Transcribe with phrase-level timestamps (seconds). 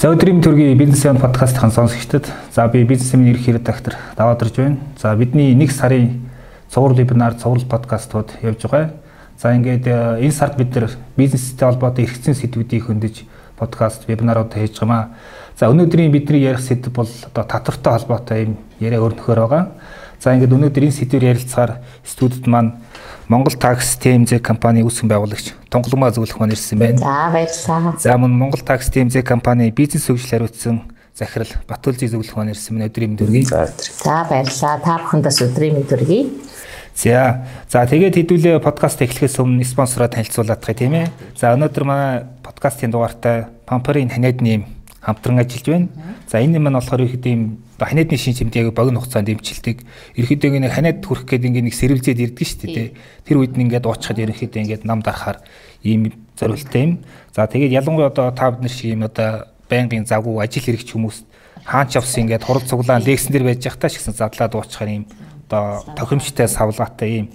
[0.00, 4.78] За өдрийн төргийн бизнес ян подкастын сонсогчдод за би бизнесмен ерх редактор даваадэрж байна.
[4.96, 6.22] За бидний нэг сарын
[6.72, 8.94] цуврал вебинар, цуврал подкастууд явж байгаа.
[9.36, 13.28] За ингээд э, энэ сард бид нар бизнестэй холбоотой эргэцэн сэдвүүдийг хөндөж
[13.58, 15.12] подкаст, вебинарууд хийж байгаамаа.
[15.60, 19.68] За өнөөдрийн бидний ярих сэдв бол одоо татвартай холбоотой юм яриа өрнөхөр байгаа.
[20.20, 22.76] За ингээд өнөөдөр энэ сэдвээр ярилцахаар студид маань
[23.24, 27.00] Монгол такс TMZ компани үүсгэн байгуулагч Тонголмаа зөвлөх маань ирсэн байна.
[27.00, 27.96] За баярлалаа.
[27.96, 32.92] За мөн Монгол такс TMZ компани бизнес хөгжил хариуцсан захирал Батулжи зөвлөх маань ирсэн байна.
[32.92, 33.48] Өдрийн мэнд хүргэе.
[33.48, 34.76] За баярлалаа.
[34.84, 36.22] Та бүхэндээс өдрийн мэнд хүргэе.
[36.92, 41.08] За за тэгээд хэдүүлээ подкаст эхлэхээс өмнө спонсороо танилцуулаад тахыг тийм ээ.
[41.32, 45.88] За өнөөдөр манай подкастын дугаартай Памперийн ханиад нэм хамтран ажиллаж байна.
[46.28, 49.80] За энэ маань болохоор их ийм ханиадны шин чимд яг богино хугацаанд дэмжilдэг.
[50.16, 52.88] Ерөнхийдөө нэг ханиад хүрэх гээд ингээ нэг сэрвэлзээд ирдэг шүү дээ.
[53.24, 55.40] Тэр үед нь ингээд уучхад ерөнхийдөө ингээд нам дарахаар
[55.80, 56.92] ийм зориултаа юм.
[57.32, 61.18] За тэгээд ялангуяа одоо та бид нар шиг юм одоо байнгын завгүй ажил хэрэгч хүмүүс
[61.64, 65.04] хаач авсан ингээд хурал цуглаан лексэн дэр байж явахтаа ч гэсэн задлаад уучхаар ийм
[65.48, 67.26] одоо тохиромжтой савлгаатай ийм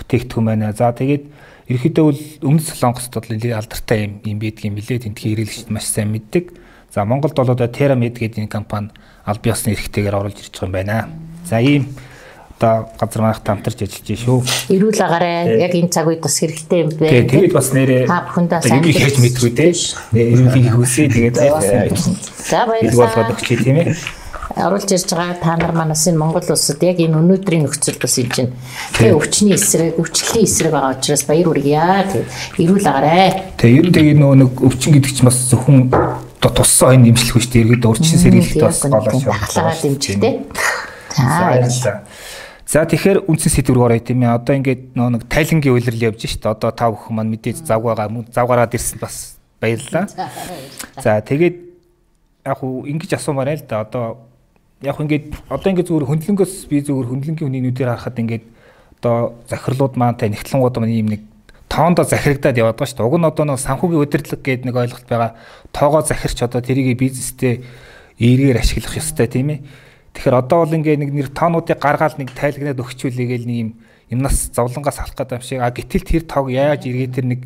[0.00, 0.72] бүтээгдэхүүн байна.
[0.72, 1.28] За тэгээд
[1.68, 6.61] ерөнхийдөө бол өмнөд Солонгост бол алдартай юм юм байдгийн мэлээ тентхий хэрэглэгчд маш сайн мэддэг.
[6.92, 8.90] За Монголд бол одоо Teramid гэдэг компани
[9.24, 11.08] аль биесны эрхтэйгээр оруулж ирж байгаа юм байна.
[11.48, 11.88] За ийм
[12.60, 14.38] одоо газар маахтай хамтарч ажиллаж шүү.
[14.76, 17.24] Ирүүл агараа яг энэ цаг үед бас хэрэгтэй юм байна.
[17.32, 19.72] Тэгээд бас нэрээ та бүхэндээ сайн хийж мэдгүй дээ.
[20.36, 23.08] Ирүүлгийг хүсье тэгээд за баярлалаа.
[23.08, 23.96] Болгоод өгчээ тийм ээ
[24.52, 28.28] оруулж ирж байгаа та нар манаас энэ Монгол улсад яг энэ өнөөдрийн нөхцөл бас юм
[28.28, 28.52] чинь
[29.00, 31.80] тэгээ өвчний эсрэг өвчлөлийн эсрэг байгаа учраас баяр хүргье.
[32.60, 33.56] Тэгээ ирүүл агараа.
[33.56, 35.88] Тэгээ ер нь тэгээ нөгөө нэг өвчин гэдэг чинь бас зөвхөн
[36.50, 37.62] туссан хойно дэмжлэх биш дээ.
[37.62, 40.34] Иргэд урчин сэргийлэлт бас голоо шалгалаа дэмжихтэй.
[41.14, 42.02] За.
[42.66, 44.34] За тэгэхээр үндсэн сэдвэр орё тийм ээ.
[44.34, 46.46] Одоо ингээд нөө нэг тайлангийн үйлрэл явж шít.
[46.48, 50.08] Одоо та бүхэн маань мэдээж зав байгаа зав гараад ирсэн бас баярлалаа.
[50.98, 51.56] За тэгээд
[52.48, 53.84] яг уу ингэж асуумаар л да.
[53.84, 54.24] Одоо
[54.82, 58.44] яг ингээд одоо ингээд зүгээр хөндлөнгөөс би зүгээр хөндлөнгийн хүний нүдээр харахад ингээд
[58.98, 61.22] одоо захирлууд маань та нэгтлэнгууд маань ийм нэг
[61.72, 63.08] тоондоо захирагдаад яваад байгаа шүү дээ.
[63.08, 65.32] Уг нь одоо нэг санхүүгийн удирдлага гэдэг нэг ойлголт байгаа.
[65.72, 67.64] Тоогоо захирч одоо тэрийг бизнестэй
[68.20, 69.60] эргээр ашиглах ёстой тийм ээ.
[70.12, 73.70] Тэгэхээр одоо бол ингээ нэг нэр тоонуудыг гаргаад нэг тайлагнаад өгчүүлээгээл нэг юм
[74.12, 75.60] юмнаас зовлонгоос алах гэдэг юм шиг.
[75.64, 77.40] А гэтэл тэр тоог яаж эргээ тэр нэг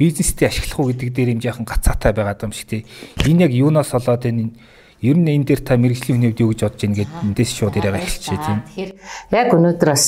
[0.00, 2.88] бизнестэй ашиглах уу гэдэг дээр юм жаахан гацаатай байгаа юм шиг тийм.
[3.28, 4.56] Энэ яг юунаас болоод энэ
[5.02, 7.74] ер нь энэ дээр та мэрэгжлийн хүний хувьд юу гэж бодож байна гэдэг эндээс шууд
[7.76, 8.58] яриага эхэлчихэ тийм.
[8.64, 8.92] Тэгэхээр
[9.36, 10.06] яг өнөөдөр бас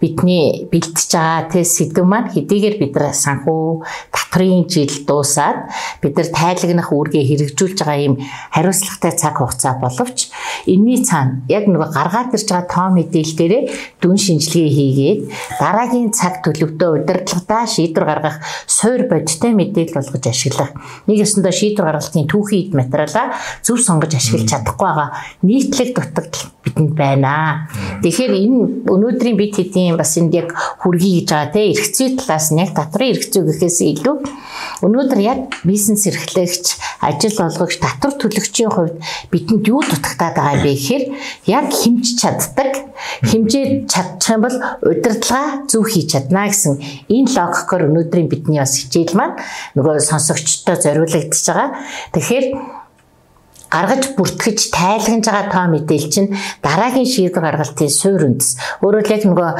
[0.00, 3.84] бидний бэлтэж байгаа те сэдв маань хэдийгээр бид нар санхүү
[4.36, 5.72] татврын жил дуусаад
[6.02, 8.16] бид нар тайлагнах үүргээ хэрэгжүүлж байгаа юм
[8.52, 10.28] хариуцлагатай цаг хугацаа боловч
[10.68, 13.62] энэний цаана яг нөгөө гаргаад ирж байгаа тоо мэдээлэлдэрээ
[14.04, 15.20] дүн шинжилгээ хийгээд
[15.60, 18.36] дараагийн цаг төлөвдөө удирдлагатаа шийдвэр гаргах
[18.68, 20.72] суур бодиттой мэдээлэл болгож ашиглах
[21.08, 23.32] нэг ёсондоо шийдвэр гаргалтын түүхий материалаа
[23.64, 25.10] зөв сонгож ашиглаж чадахгүй байгаа
[25.42, 27.66] нийтлэг дутагдал бидэнд байна.
[28.02, 28.58] Тэгэхээр энэ
[28.90, 33.14] өнөөдрийн бид хэдийн бас энд яг хүргий гэж байгаа те эрхцээ талаас нь яг татврын
[33.14, 34.16] эрхцээ гэхээс илүү
[34.84, 38.96] өнөөдөр яг бизнес эрхлэгч ажил олгогч татвар төлөгчийн хувьд
[39.32, 41.04] бидэнд юу дутагтаад байгаа юм бэ гэхээр
[41.48, 42.72] яг хэмж чаддаг
[43.24, 49.16] хэмжээ чадчих юм бол удирдлага зөв хийж чадна гэсэн энэ логикоор өнөөдрийн бидний бас хичээл
[49.16, 49.38] маань
[49.76, 51.70] нөгөө сонсогчтой зориулагдчихж байгаа.
[52.12, 52.46] Тэгэхээр
[53.76, 56.32] гаргаж бүртгэж тайлгнаж байгаа тоо мэдээлэл чинь
[56.64, 58.80] дараагийн шийдвэр гаргалтын суурь үндэс.
[58.80, 59.50] Өөрөөр яг нөгөө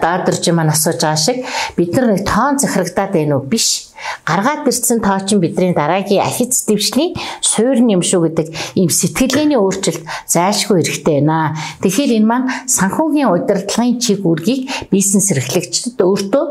[0.00, 1.44] даадэрж маань асууж байгаа шиг
[1.76, 3.44] бид нар нэг тоон захирагдаад байна уу?
[3.44, 3.89] Биш
[4.24, 10.04] гаргаад ирсэн тоо чин бидний дараагийн ахиц дэвшлийн суурь юм шүү гэдэг ийм сэтгэлгээний өөрчлөлт
[10.28, 11.56] зайлшгүй хэрэгтэй байна.
[11.82, 16.44] Тэгэхээр энэ маань санхүүгийн удирдлагын чиг үүргийг бизнес эрхлэгчдэд өөртөө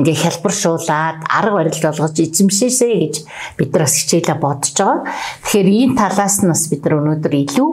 [0.00, 3.14] ингээ хялбаршуулад арга барил болгож эзэмшээсэй гэж
[3.58, 4.98] бид нар бас хичээлээ бодож байгаа.
[5.44, 7.70] Тэгэхээр энэ талаас нь бас бид нар өнөөдөр илүү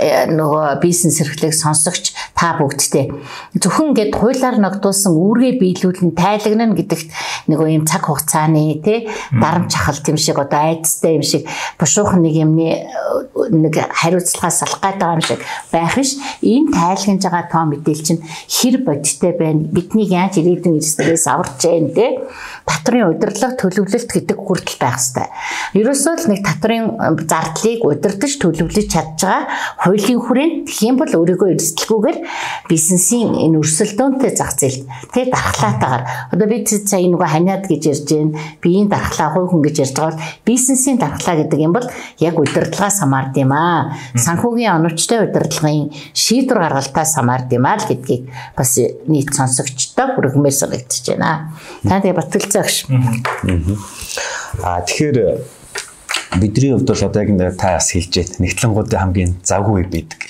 [0.00, 3.10] нөгөө бизнес эрхлэг сонсогч та бүгдтэй.
[3.56, 7.08] Зөвхөн ингээд хуулиар ногдуулсан үүргээ биелүүлэн тайлагнана гэдэгт
[7.48, 11.48] нөгөө ийм цаг хугацааны тий дарамт чахалт юм шиг одоо айдастай юм шиг
[11.80, 12.84] бушуухан нэг юмны
[13.50, 15.40] нэг хариуцлагаас салах гэдэг юм шиг
[15.72, 16.16] байх биш.
[16.42, 19.64] Энэ тайлгнаж байгаа тоо мэдээлэл чинь хэр бодиттой байна?
[19.64, 22.20] Бидний яаж ирээдүйн эрсдэлээс аварч जैन тий
[22.66, 25.30] татрын удирдлага төлөвлөлт гэдэг хүртэл байх хэвээр.
[25.78, 26.84] Ерөөсөө л нэг татрын
[27.30, 29.45] зардлыг удирдах төлөвлөж чадж байгаа
[29.82, 32.18] хуулийн хүрээнд юм бол өөрийгөө эрсдэлгүйгээр
[32.68, 34.84] бизнесийн энэ өрсөлдөөнтэй зах зээлд
[35.14, 39.76] тэг дархлаатаагаар одоо бид сая нөгөө ханиад гэж ярьж байна биеийн дархлаа хувь хүн гэж
[39.84, 41.86] ярьж байгаа бол бизнесийн дархлаа гэдэг юм бол
[42.18, 43.96] яг удирдлагаас хамаард юм аа.
[44.14, 51.06] Санхүүгийн оновчтой удирдлагын шийдвэр гаргалтаас хамаард юм аа л гэдгийг бас нийт сонсогчдоо хүргэмээр санагдчихэж
[51.16, 51.52] байна.
[51.86, 52.76] Та тэгээ батгалзаа гэж.
[54.64, 55.55] Аа тэгэхээр
[56.34, 58.36] бидний хувьд бол одоо яг та бас хэлж байна.
[58.38, 60.20] Нэгтлэнгуудын хамгийн завгүй бидэг.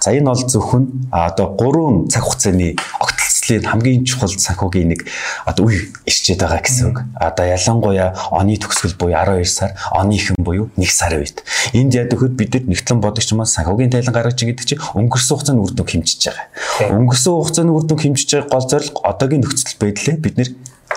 [0.00, 5.00] За энэ бол зөвхөн одоо 3 цаг хугацааны огтлцлын хамгийн чухал санхүүгийн нэг
[5.46, 6.98] одоо үе ирчээд байгаа гэсэн үг.
[7.16, 11.42] Одоо ялангуяа оны төгсгөл буюу 12 сар, оны ихэн буюу 1 сарын үед.
[11.72, 15.72] Энд яд өгөхөд бид нэгтлэн бодогч маань санхүүгийн тайлан гаргаж гэдэг чинь өнгөрсөн хугацааны үр
[15.72, 16.94] дүн хэмжиж байгаа.
[16.94, 20.50] Өнгөрсөн хугацааны үр дүн хэмжиж байгаа гол зорилго одоогийн нөхцөл байдлаа бид нэр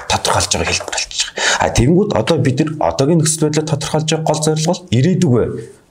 [0.10, 1.49] тодорхойлж байгаа хэлбэр болчихж байгаа.
[1.60, 5.46] А тэгэнгүүт одоо бид нар одоогийн нөхцөл байдлаа тодорхойлж байгаа гол зорилго бол ирээдүгөө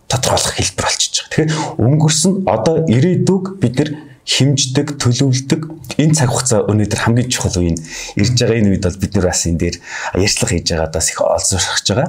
[0.08, 1.28] тодорхойлох хэлбэр болчихж байгаа.
[1.28, 1.50] Тэгэхээр
[1.84, 3.90] өнгөрсөн одоо ирээдүг бид нар
[4.28, 5.62] химждэг, төлөвлөдөг
[5.96, 7.72] энэ цаг хугацаа өнөөдөр хамгийн чухал үе
[8.20, 9.76] ирж байгаа энэ үед бол бид нар бас энэ дээр
[10.20, 12.08] ярьцлага хийж байгаа даас их олзуурхаж байгаа.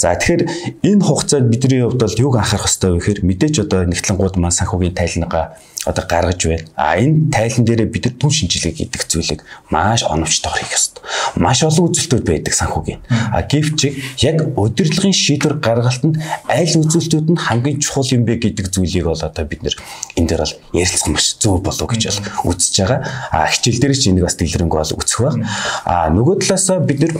[0.00, 0.42] За тэгэхээр
[0.80, 4.96] энэ хугацаанд бидний хувьд бол юуг анхаарах хэрэгтэй вэ гэхээр мэдээж одоо нэгтлэнгууд маань санхүүгийн
[4.96, 6.64] тайлнагаа одоо гаргаж байна.
[6.76, 9.40] А энэ тайлан дээрээ бид нар түн шинжилгээ гэдэг зүйлийг
[9.70, 11.02] маш оновчтойгоор хийх ёстой.
[11.36, 13.00] Маш олон үзүүлэлтүүд байдаг санхүүгийн.
[13.10, 13.80] А гэвч
[14.22, 19.44] яг удирдлагын шийдвэр гаргалтанд аль үзүүлэлтүүд нь хамгийн чухал юм бэ гэдэг зүйлийг бол одоо
[19.44, 19.74] бид нэр
[20.14, 23.00] энэ дээр бол ярилцах маш зөв болов гэж бол үзэж байгаа.
[23.34, 25.36] А хичээл дээр ч энийг бас дэлгэрэнгүй бол үзэх баг.
[25.82, 27.12] А нөгөө талаасаа бид нэр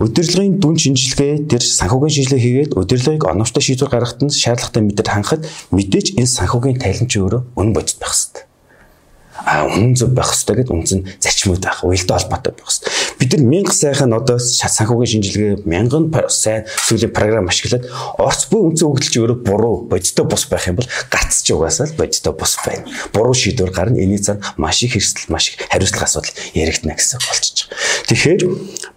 [0.00, 5.42] удирдлагын дүн шинжилгээ дээр санхүүгийн шинжилгээ хийгээд удирдлагыг оновчтой шийдвэр гаргахад нь шаардлагатай мэдээд хангахад
[5.74, 8.47] мэдээж энэ санхүүгийн тайлан чи өөрөө үнэн бодит байх хэрэгтэй
[9.46, 12.92] үнэн зөв байх хэрэгтэй гэдэг үндсэн зарчмууд байх, уялдаа холбоотой байх хэрэгтэй.
[13.18, 17.86] Бид нар мянга сайхан одоо санхүүгийн шинжилгээ мянган сайн сүүлийн програм ашиглаад
[18.18, 21.98] орц буй үндсэн өгдөлч өөрөө буруу бодиттой бус байх юм бол гац ч угаасаа л
[21.98, 22.86] бодиттой бус байна.
[23.12, 23.98] Буруу шийдвэр гарна.
[23.98, 27.48] Эний цаана маш их хэрсэл, маш их хариуцлага асуудал яригдана гэсэн байгаа.
[28.08, 28.42] Тэгэхээр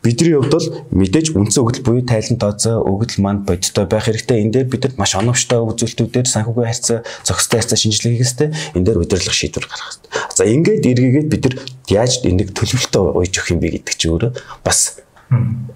[0.03, 4.41] бидний хувьд бол мэдээж үндсэн өгдөл буюу тайлан тооцоо өгдөл манд бодиттой байх хэрэгтэй.
[4.41, 8.49] Энд дээр бид нар маш оновчтой үзүүлэлтүүдээр санхүүгийн харьцаа, зохистой харьцаа шинжилгээ хийх хэрэгтэй.
[8.79, 10.30] Энд дээр удирдлага шийдвэр гаргах хэрэгтэй.
[10.41, 11.55] За ингээд эргээгээд бид нар
[11.85, 14.31] яаж энийг төлөвлөлтөө уйж өгөх юм бэ гэдэг чи өөрөө
[14.65, 14.97] бас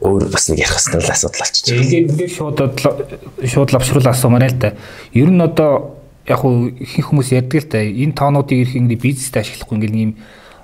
[0.01, 1.45] өөр бас нэг ярих хэвэл асуудал.
[1.69, 2.57] Ингээд ингээд шууд
[3.45, 4.73] шууд лавшруулаа асуумаар л да.
[5.13, 7.85] Ер нь одоо яг хуу ихэнх хүмүүс ярьдаг л да.
[7.85, 10.12] Энэ тоонуудыг ирэх ингээд бизнест ашиглахгүй ингээд ийм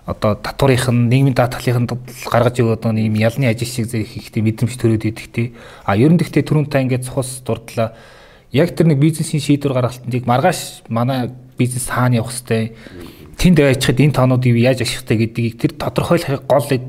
[0.09, 5.13] одоо татварынх нь нийгмийн даатгалын гаргаж өгöd нэг юм ялны ажил шиг хийхдээ мэдрэмж төрөөд
[5.13, 5.53] идэхтэй.
[5.85, 7.93] А ер нь гэхдээ түрүүн та ингээд цус дурдлаа.
[8.49, 12.73] Яг тэр нэг бизнесийн шийдвэр гаргалтыг маргааш манай бизнес хаана явах хэвтэй
[13.41, 16.83] тэнд байчихад энэ тоонуудыг яаж ашигтай гэдгийг тэр тодорхойлохын гол нэг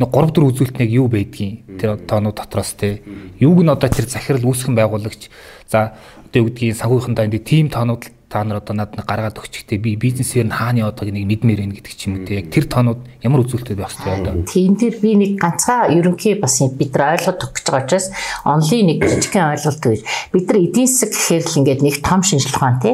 [0.00, 3.04] 3 4 үзүүлэлтнийг юу байдгийг тэр тоонууд дотроос те.
[3.36, 5.28] Юуг нь одоо тэр захирал үүсгэн байгуулагч
[5.68, 5.92] за
[6.24, 10.50] одоо юу гэдгийг санхүүхэнтэй энэ тим тоонууд та нар одоо надад гаргаад өгчихтэй би бизнесээр
[10.50, 12.42] нь яваад байгааг нэг мэдмээр байна гэдэг ч юм уу те.
[12.42, 16.58] Яг тэр тоонууд ямар үзүүлэлттэй байх ёстой одоо тийм тэр би нэг ганцхан ерөнхий бас
[16.58, 18.10] бид нар ойлгоод өгч байгаа учраас
[18.42, 20.00] онлын нэг жижигхэн ойлголт гэж
[20.34, 22.92] бид нар эдийн засаг гэхээр л ингээд нэг том шинжилгээ ухаан те.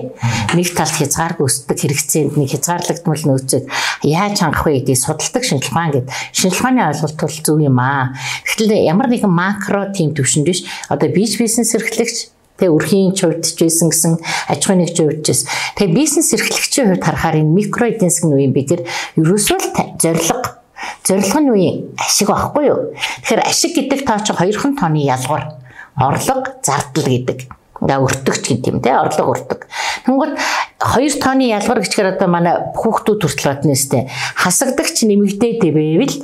[0.53, 3.65] Нэг талд хязгааргүй өсдөг хэрэгцээнд нэг хязгаарлагдмал нөөцөд
[4.05, 8.13] яаж хангах вэ гэдгийг судалдаг шинжилгээ ухаан гэдэг шинжилгээ ухааны ойлголт бол зөв юм аа.
[8.45, 10.69] Гэтэл ямар нэгэн макро тим төвшөнд биш.
[10.93, 15.49] Одоо бич бизнес эрхлэгч тэг өрхийн хувьд ч байсан гэсэн аж ахуйн нэгжийн хувьд ч.
[15.81, 18.83] Тэгээ бизнес эрхлэгчийн хувьд харахаар энэ микро эдийн засгийн үеийн бид нар
[19.17, 20.61] ерөөсөө л зорилго
[21.05, 22.93] зорилго нь үеийн ашиг байхгүй юу?
[23.25, 25.57] Тэгэхээр ашиг гэдэг тоо чи хоёрхан тооны ялгар
[25.97, 27.49] орлого зардал гэдэг
[27.81, 29.65] ингээ өртөгч гэдэг юм те орлого өртөг.
[30.05, 30.33] Тэнгүүд
[30.81, 34.03] хоёр тооны ялгар гэчгээр одоо манай хүүхдүүд хүртэл бодно өстэй
[34.37, 36.15] хасагдагч нэмэгдээд байвал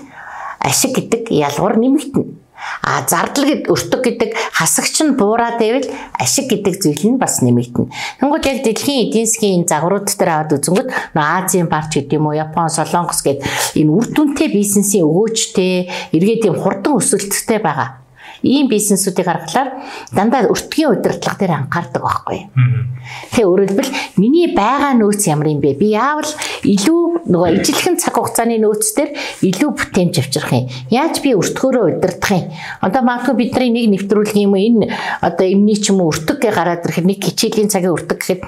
[0.60, 2.45] ашиг гэдэг ялгар нэмэгдэнэ.
[2.86, 5.86] А зардал гэд өртөг гэдэг хасагч нь буураад байвал
[6.18, 7.90] ашиг гэдэг зүйл нь бас нэмэгдэнэ.
[8.22, 12.70] Тэнгүүд яг дэлхийн эдийн засгийн загварууд дээр аваад үзэнгүүт Азийн барч гэдэг юм уу Япон,
[12.70, 13.42] Солонгос гэд
[13.74, 18.05] энэ үр дүнтэй бизнесийн өгөөчтэй эргээд юм хурдан өсөлттэй байгаа
[18.46, 19.68] ийм бизнесүүдийг харахаар
[20.14, 22.40] дандаа өртгийн удирдлага дээр анхаардаг байхгүй.
[23.34, 25.74] Тэгээ өөрөлдвөл миний байгаа нөөц ямар юм бэ?
[25.74, 26.30] Би яавал
[26.62, 29.10] илүү нөгөө ижилхэн цаг хугацааны нөөц дээр
[29.42, 30.70] илүү бүтээмж авчрах юм.
[30.90, 32.46] Яаж би өртгөөрөө удирдах юм?
[32.80, 36.86] Одоо магадгүй бидний нэг нэвтрүүлэх юм энэ одоо эмний ч юм уу өртөг гэ гараад
[36.86, 38.42] ирэхэд нэг хичээлийн цагийн өртөг гэхэд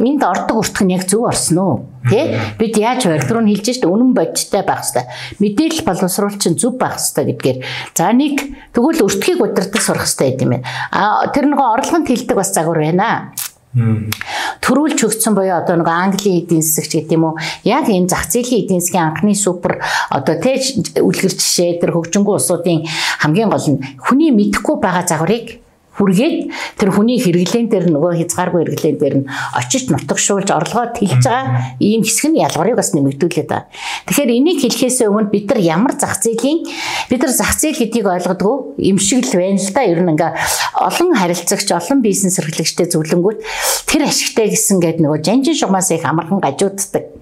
[0.00, 1.76] энд ордог өртөх нь яг зөв орсон уу?
[2.02, 2.34] Тэ?
[2.58, 5.06] Бид яаж ордруу нь хэлж штэ үнэн бодиттой байх хэвээр.
[5.38, 7.58] Мэдээлэл боловсруулалт чинь зөв байх хэвээр гэдгээр.
[7.94, 8.42] За нэг
[8.74, 10.68] тэгвэл өртгийг удирдах сурах хэвээр юм байна.
[10.90, 13.32] А тэр нөгөө орлогонд хилдэг бас загвар байна.
[13.72, 18.68] Төрүүлж өгсөн буюу одоо нэг Английн эдийн засагч гэдэг юм уу яг энэ зах зээлийн
[18.68, 19.80] эдийн засгийн анхны супер
[20.12, 22.84] одоо tej үлгэр жишээ тэр хөгжингүү улсуудын
[23.24, 25.61] хамгийн гол нь хүний мэдхгүй байгаа загварыг
[25.92, 26.36] хүргээд
[26.80, 32.00] тэр хүний хэрэглэн дээр нөгөө хязгааргүй хэрэглэн дээр нь очиж нутагшуулж орлогоо тэлж байгаа ийм
[32.00, 33.68] хэсэг нь ялгарыг бас нэмэгдүүлээд байгаа.
[34.08, 36.64] Тэгэхээр энийг хэлэхээс өмнө бид нар ямар зах зээлийн
[37.12, 39.84] бид нар зах зээл гэдгийг ойлгодгоо юм шиг л байна л да.
[39.84, 40.32] Ер нь ингээ
[40.80, 43.38] олон харилцагч, олон бизнес эрхлэгчтэй зөвлөнгүүт
[43.84, 47.21] тэр ашигтай гэсэн гээд нөгөө жанжин шугамаас их амархан гажууддаг.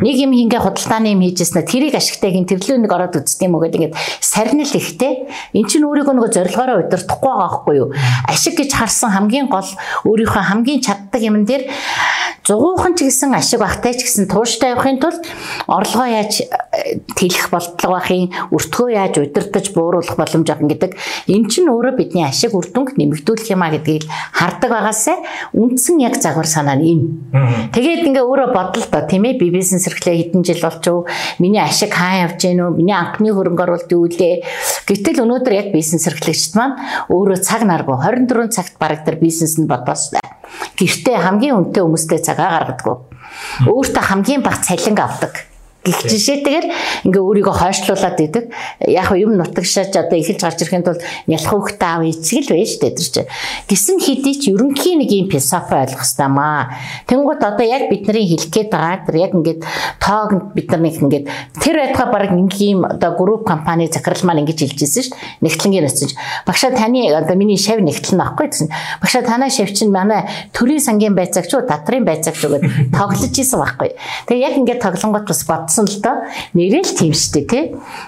[0.00, 3.62] Нэг юм ингээ худалдааны юм хийжсэн тэрийг ашигтай гин тэрлүү нэг ороод үзт юм уу
[3.64, 5.28] гэдэг ингээд сарнил ихтэй.
[5.52, 7.88] Эн чинь өөрийгөө нөгөө зорилгоороо удирдахгүй байгаа байхгүй юу?
[8.24, 9.68] Ашиг гэж харсан хамгийн гол
[10.08, 11.68] өөрийнхөө хамгийн чаддаг юм дээр
[12.48, 15.20] зугуухан ч гэсэн ашиг багтай ч гэсэн тууштай явахын тулд
[15.68, 16.48] орлогоо яаж
[17.12, 20.96] тэлэх болтлого байхын өртгөө яаж удирдах бууруулах боломж авах гэдэг
[21.28, 25.20] эн чинь өөрөө бидний ашиг үр дүнг нэмэгдүүлэх юмаа гэдгийг хардаг байгаасаа
[25.52, 27.04] үндсэн яг загвар санаа нь энэ.
[27.76, 31.10] Тэгээд ингээ өөрөө бодлоо тийм ээ би бизнес эрхлээ хэдэн жил болчихов
[31.42, 34.46] миний ашиг хаа явж гэнэ үү миний анхны хөрөнгө оруулалт юу лээ.
[34.86, 36.78] Гэтэл өнөөдөр яг бизнес эрхлэгчд маань
[37.10, 40.22] өөрөө цаг наргүй 24 цагт бараг тэр бизнес нь бодоостай
[40.78, 43.10] гэртээ хамгийн үнэтэй хүмүүстэй цагаа гаргадаг.
[43.66, 45.47] Өөртөө хамгийн бага цалинг авдаг
[45.88, 46.66] гих жишээтэйгээр
[47.08, 48.44] ингээ өөрийгөө хойшлуулад идэг.
[48.84, 52.92] Яг юм нутагшааж одоо эхэлж гарч ирэхэд бол нялх хөвгт аав эцэг л байж тээ
[52.92, 53.30] тэр чинь.
[53.72, 56.76] Гисэн хэдий ч ерөнхийн нэг юм философи ойлгох хэрэгтэй маа.
[57.08, 59.60] Тэнгууд одоо яг бидний хэлэх гээд байгаа тэр яг ингээд
[59.96, 61.26] тоог бид нар нэг ингээд
[61.56, 62.30] тэр байтугай баг
[62.60, 65.10] юм одоо групп компани захирал маань ингэж хэлжсэн ш.
[65.40, 66.14] Нэгтлэнгийн очиж
[66.46, 68.68] багшаа таны одоо миний шав нэгтлэн аахгүй гэсэн.
[69.00, 73.58] Багшаа танаа шав чинь манай төрийн сангийн байцаагч уу татрын байцаагч уу гэдээ тоглож исэн
[73.60, 73.90] байхгүй.
[74.26, 76.16] Тэгээ яг ингээд тоглонгот бас бодсон бодсон л доо.
[76.54, 77.64] Нэрээ л тийм шүү дээ тий.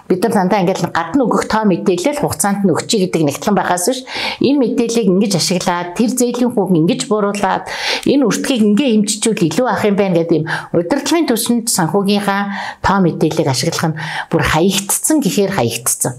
[0.09, 4.01] Бид нар дандаа ингээд гадна өгөх тоо мэдээлэл хугацаанд нь өгчий гэдэг нэгтлэн байхаас биш
[4.43, 7.65] энэ мэдээллийг ингэж ашиглаад тэр зээлийн хүүг ингэж бууруулад
[8.07, 12.43] энэ үртгийг ингээ хэмжижүүл илүү ах юм байна гэдэг юм удирдлагын түвшинд санхүүгийнхаа
[12.83, 13.99] тоо мэдээллийг ашиглах нь
[14.31, 16.15] бүр хаягдцсан гэхээр хаягдцсан.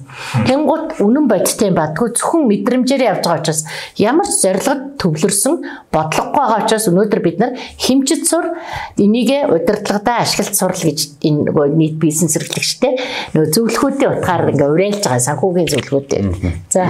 [0.47, 3.61] Тэнгууд үнэн бодтой бадгүй зөвхөн мэдрэмжээр явж байгаа учраас
[3.99, 5.55] ямар ч зорилгод төвлөрсөн
[5.91, 8.45] бодлогогүй байгаа учраас өнөөдөр бид нар хэмжиж сур
[8.97, 12.93] энийг удирдлагадаа ашиглаж сурал гэж энэ нөгөө нийт бизнес эрхлэгчтэй
[13.33, 16.21] нөгөө зөвлөхүүдийн утгаар ингээ уриалж байгаа санхүүгийн зөвлөхүүдтэй.
[16.69, 16.83] За.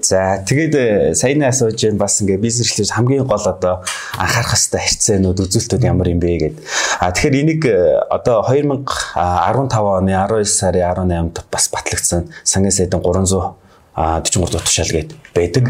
[0.00, 3.84] За тэгээд э, саяны асууж байна бас ингээ бизнес эрхлэгч хамгийн гол одоо
[4.16, 6.64] анхаарах хэвээр хэрэгцээнүүд үзүүлэлтүүд ямар юм бэ гэдэг.
[7.00, 13.60] А тэгэхээр энийг э, одоо 2015 оны 19 сарын 18-нд бас батлагдсан сангийн сайдын 300
[14.00, 15.66] 43 дугаар тушаал гээд байдаг.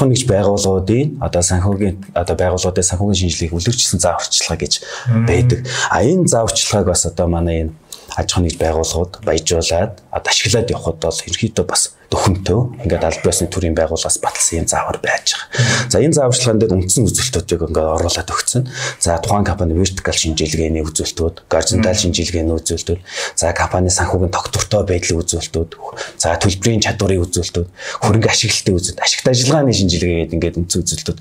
[0.00, 4.72] Аж ахуйн нэгж байгууллагуудын одоо санхүүгийн одоо байгууллагуудын санхүүгийн шинжилгээг үлгэрчилсэн зааварчилгаа гэж
[5.28, 5.60] байдаг.
[5.92, 7.76] А энэ зааварчилгааг бас одоо манай энэ
[8.16, 13.46] аж ахуйн нэгж байгууллагууд баяжуулаад одоо ашиглаад явхад бол ерөөхдөө бас дөхөнтөө ингээд аль биесны
[13.46, 15.90] төрийн байгууллагаас баталсан юм заавар байж байгаа.
[15.90, 18.66] За энэ зааварчилгаан дээр үндсэн үзүүлэлтүүдийг ингээд оруулаад өгсөн.
[18.98, 23.00] За тухайн компани вертикал шинжилгээний үзүүлэлтүүд, горизонтал шинжилгээний үзүүлэлтүүд,
[23.38, 25.70] за компани санхүүгийн тогтвортой байдлын үзүүлэлтүүд,
[26.18, 27.68] за төлбөрийн чадварын үзүүлэлтүүд,
[28.02, 31.18] хөрөнгө ашиглалтын үзүүлэлт, ашигт ажиллагааны шинжилгээ гэдэг ингээд үндсэн үзүүлэлтүүд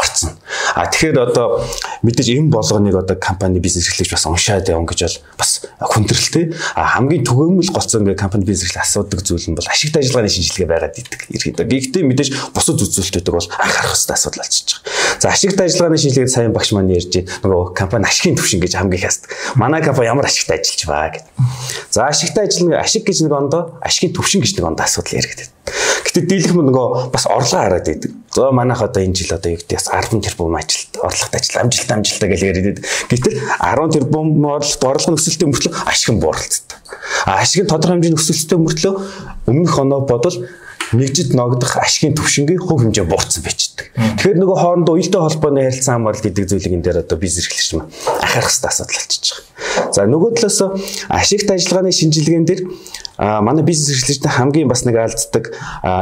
[0.00, 0.32] орцсон.
[0.74, 1.66] А тэгэхээр одоо
[2.06, 5.50] мэдээж энэ болгоныг одоо компани бизнес эрхлэгч бас уншаад явна гэж бол бас
[5.82, 6.54] хүндрэлтэй.
[6.78, 10.68] А хамгийн түгээмэл голцоо ингээд компани бизнес эрхлэх асуудаг зүйл нь бол ашигт ажиллагааны шинжилгээ
[10.70, 11.20] байгаад идэг.
[11.34, 11.66] Ерхийдөө.
[11.66, 15.20] Гэхдээ мэдээж бусад үзүүлэлтүүдийг бол анхаарах хэрэгтэй асуудал болчихж байгаа.
[15.20, 17.28] За ашигт ажиллагааны шинжилгээд сайн багш маань ярьж байна.
[17.44, 19.30] Нөгөө компани ашигын түвшин гэж хамгийн хасдаг.
[19.58, 21.32] Манай компани ямар ашигт ажиллаж байгаа гэдэг.
[21.90, 25.59] За ашигт ажиллана ашиг гэж нэг ондоо ашигын түвшин гэж нэг ондоо асуудал яригддаг.
[26.10, 28.10] Гэтэ дийлэх мөн нөгөө бас орлого хараад идэг.
[28.34, 32.28] За манайх одоо энэ жил одоо юу гэдэг 10 тэрбум ажилт орлогот ажил амжилт амжилтаа
[32.28, 32.84] гэж яриад идэг.
[33.10, 36.78] Гэтэл 10 тэрбум орлогот орлого нөхцөлтэй мөртлөө ашиг нь бууралцдаг.
[37.30, 38.94] А ашиг нь тодорхой хэмжээний нөхцөлтэй мөртлөө
[39.46, 40.38] өмнөх оноо бодвол
[40.92, 43.86] нэгжид ногдох ашигын төвшингийн хувь хэмжээ буурсан байждаг.
[43.94, 47.90] Тэгэхээр нөгөө хоорондоо уялдаа холбооны харилцан хамгаалалт гэдэг зүйлийг энэ дээр одоо бизнес эрхлэгч маань
[48.18, 49.46] анхаарах хэрэгтэй асуудал болчихж байгаа.
[49.92, 50.60] За нөгөө талаас
[51.08, 52.60] ашигт ажиллагааны шинжилгээнд дэр
[53.20, 55.52] манай бизнес эрхлэгчдийн хамгийн бас нэг алддаг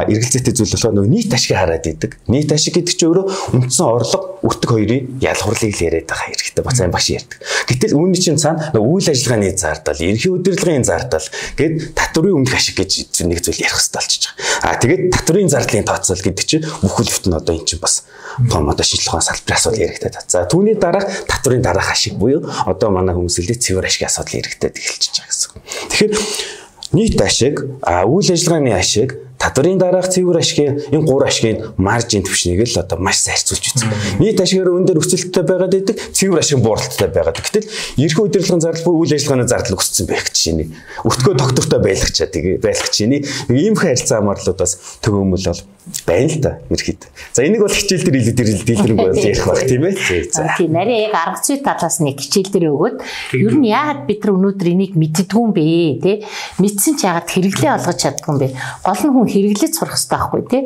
[0.07, 2.15] эргэлзээтэй зүйл болохоор нөгөө нийт ашиг хараад идэг.
[2.31, 3.25] Нийт ашиг гэдэг чинь өөрөө
[3.59, 7.39] үндсэн орлого өртөг хоёрын ялгуурлыг л яриад байгаа хэрэгтэй бац айн багш ярьдаг.
[7.67, 11.27] Гэтэл үүний чинь цаана үйл ажиллагааны зардал, ерхий удирдлагын зардал
[11.59, 14.71] гээд татврын өмнөх ашиг гэж нэг зүйл ярих хэрэгтэй болчихж байгаа.
[14.71, 18.07] А тэгээд татврын зардлын тооцоол гэдэг чинь бүхэлдээ нь одоо эн чинь бас
[18.47, 20.11] том одоо шинжилгээ ухаан салбарын асуудал хэрэгтэй.
[20.27, 24.69] За түүний дараах татврын дараах ашиг буюу одоо манай хүмүүс хэлдэг цэвэр ашигын асуудал хэрэгтэй
[24.73, 25.51] эхэлчихэж байгаа гэсэн.
[25.93, 26.13] Тэгэхээр
[26.97, 29.09] нийт ашиг, үйл ажиллагааны ашиг,
[29.39, 34.19] татврын дараах цэвэр ашигын энэ гур ашигын маржин түвшнийг л одоо маш харьцуулж үзсэн.
[34.19, 37.39] Нийт ашигаар өндөр өсөлттэй байгаад идэг, цэвэр ашиг бууралттай байгаад.
[37.39, 37.71] Гэтэл
[38.03, 40.67] ерхий удирдлагын зардал буюу үйл ажиллагааны зардал өссөн байх гэж байна.
[41.07, 45.63] Өртгөө тогтвортой байлгачаад байлгах чинь ийм харилцаа хамаарлууд бас төгөөмөл бол
[46.05, 47.07] байна л да ерхэд.
[47.33, 49.95] За энийг бол хичээл дээр илүү дээр дэлгэрэнгүй бол ярих байх тийм ээ.
[50.29, 52.97] За тийм нарийн яг арга зүй талаас нэг хичээл дээр өгөөд
[53.33, 55.63] ер нь яагаад бид нар өнөөдөр энийг мэддгүй юм бэ
[56.03, 56.13] те
[56.61, 58.47] мэдсэн ч яагаад хэрэглээ олгож чаддгүй юм бэ?
[58.85, 60.59] Гол нь хүн хэрэглэж сурах хэрэгтэй байхгүй те.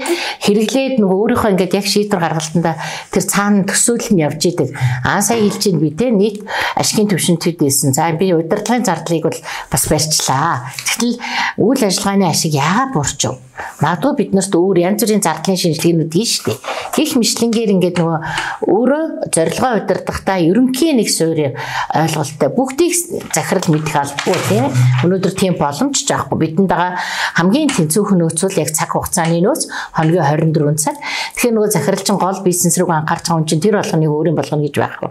[0.47, 2.73] Хэрэглээд нөгөө өөрийнхөө ингээд яг шийдвэр гаргалтанда
[3.11, 4.69] тэр цаана төсөөлөл нь явж идэг.
[5.03, 6.41] Аа сая хэлж чинь би те нийт
[6.79, 7.93] ашигын төвшөнтүүд ийсэн.
[7.93, 9.39] За би удирдлагын зардлыг бол
[9.69, 10.71] бас барьчлаа.
[10.79, 11.19] Тэгтэл
[11.59, 13.52] үйл ажиллагааны ашиг яагаад буурч вэ?
[13.53, 16.57] Магадгүй биднэрт өөр янз бүрийн зардлын шинжилгээнүүд нь шүү дээ.
[16.97, 18.19] Гэх мэтлэнгээр ингээд нөгөө
[18.65, 22.93] өөрөө зорилгоо удирдахдаа ерөнхийн нэг суурь ойлголттой бүгдийг
[23.29, 24.65] захирал мэдэх албагүй тийм.
[25.05, 26.37] Өнөөдөр тийм боломж ч аахгүй.
[26.41, 26.97] Бидэнд байгаа
[27.37, 30.97] хамгийн тэнцвүүхэн нөөцөл яг цаг хугацааны нөөц хоногийн 24 цаг.
[31.37, 34.75] Тэгэхээр нөгөө захиралчин гол бизнес рүү анхаарч байгаа юм чинь тэр болгоныг өөрийн болгоно гэж
[34.81, 35.09] байхгүй.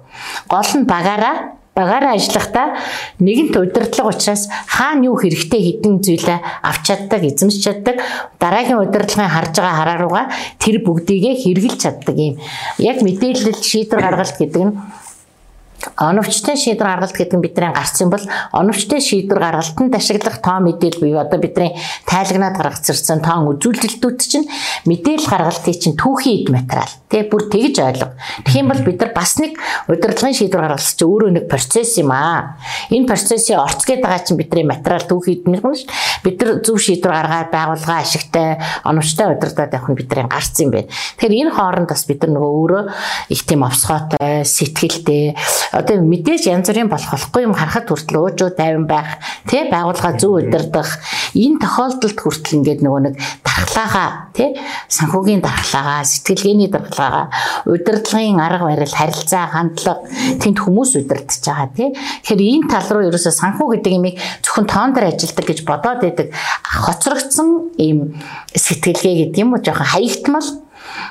[0.51, 2.77] Гол нь багаараа багаараа ажиллахдаа
[3.19, 6.39] нэгэнт удирдлага учраас хаана юу хэрэгтэй хідэн зүйлээ
[6.69, 7.97] авч чаддаг, эзэмш чаддаг,
[8.37, 10.23] дараагийн удирдлагын харж байгаа хараарууга
[10.61, 12.37] тэр бүгдийгээ хэрэгжилж чаддаг юм.
[12.77, 14.73] Яг мэдээлэл шийдвэр гаргалт гэдэг нь
[15.99, 21.21] оновчтой шийдвэр гаргалт гэдэг нь бидний гарсан бол оновчтой шийдвэр гаргалтанд ашиглах тоо мэдээлэл буюу
[21.21, 21.75] одоо бидний
[22.07, 24.47] тайлагнаад гаргацсан тоон үзүүлэлтүүд чинь
[24.87, 28.17] мэдээлэл гаргалтын чинь түүхийн эд материал тий бүр тэгж ойлго.
[28.41, 32.09] Тэгэх юм бол бид нар бас нэг удирдлагын шийдвэр гаргалт чинь өөрөө нэг процесс юм
[32.09, 32.57] аа.
[32.89, 35.85] Энэ процессын орц гээд байгаа чинь бидний материал түүхийн эд мэрхэн ш.
[36.25, 38.57] Бид нар зөв шийдвэр гаргаад байгууллага ашигтай
[38.89, 40.89] оновчтой удирдаад явах нь бидний гарсан юм байна.
[40.89, 42.85] Тэгэхээр энэ хооронд бас бид нар нөгөө өөрөө
[43.29, 45.37] их тийм овсгоотой, сэтгэлтэй
[45.73, 49.17] одоо мэдээж янз бүрийн болох болохгүй юм харахад хүртэл өөжөө тайван байх
[49.49, 51.01] тий байгууллага зөв удирдах
[51.33, 54.51] энэ тохиолдолд хүртэл ингээд нөгөө нэг дархлаагаа тий
[54.93, 57.27] санхүүгийн дархлаагаа сэтгэлгээний дархлаагаа
[57.65, 60.05] удирдлагын арга барил харилцаа хандлага
[60.45, 64.93] тэнд хүмүүс удирдах байгаа тий тэгэхээр энэ тал руу ерөөсөө санхүү гэдэг имийг зөвхөн тоон
[64.93, 66.29] дээр ажилдаг гэж бодоод байдаг
[66.63, 68.21] хоцрогдсон ийм
[68.53, 69.65] сэтгэлгээ гэдэг юм уу?
[69.65, 70.47] Жоохон хаягтмал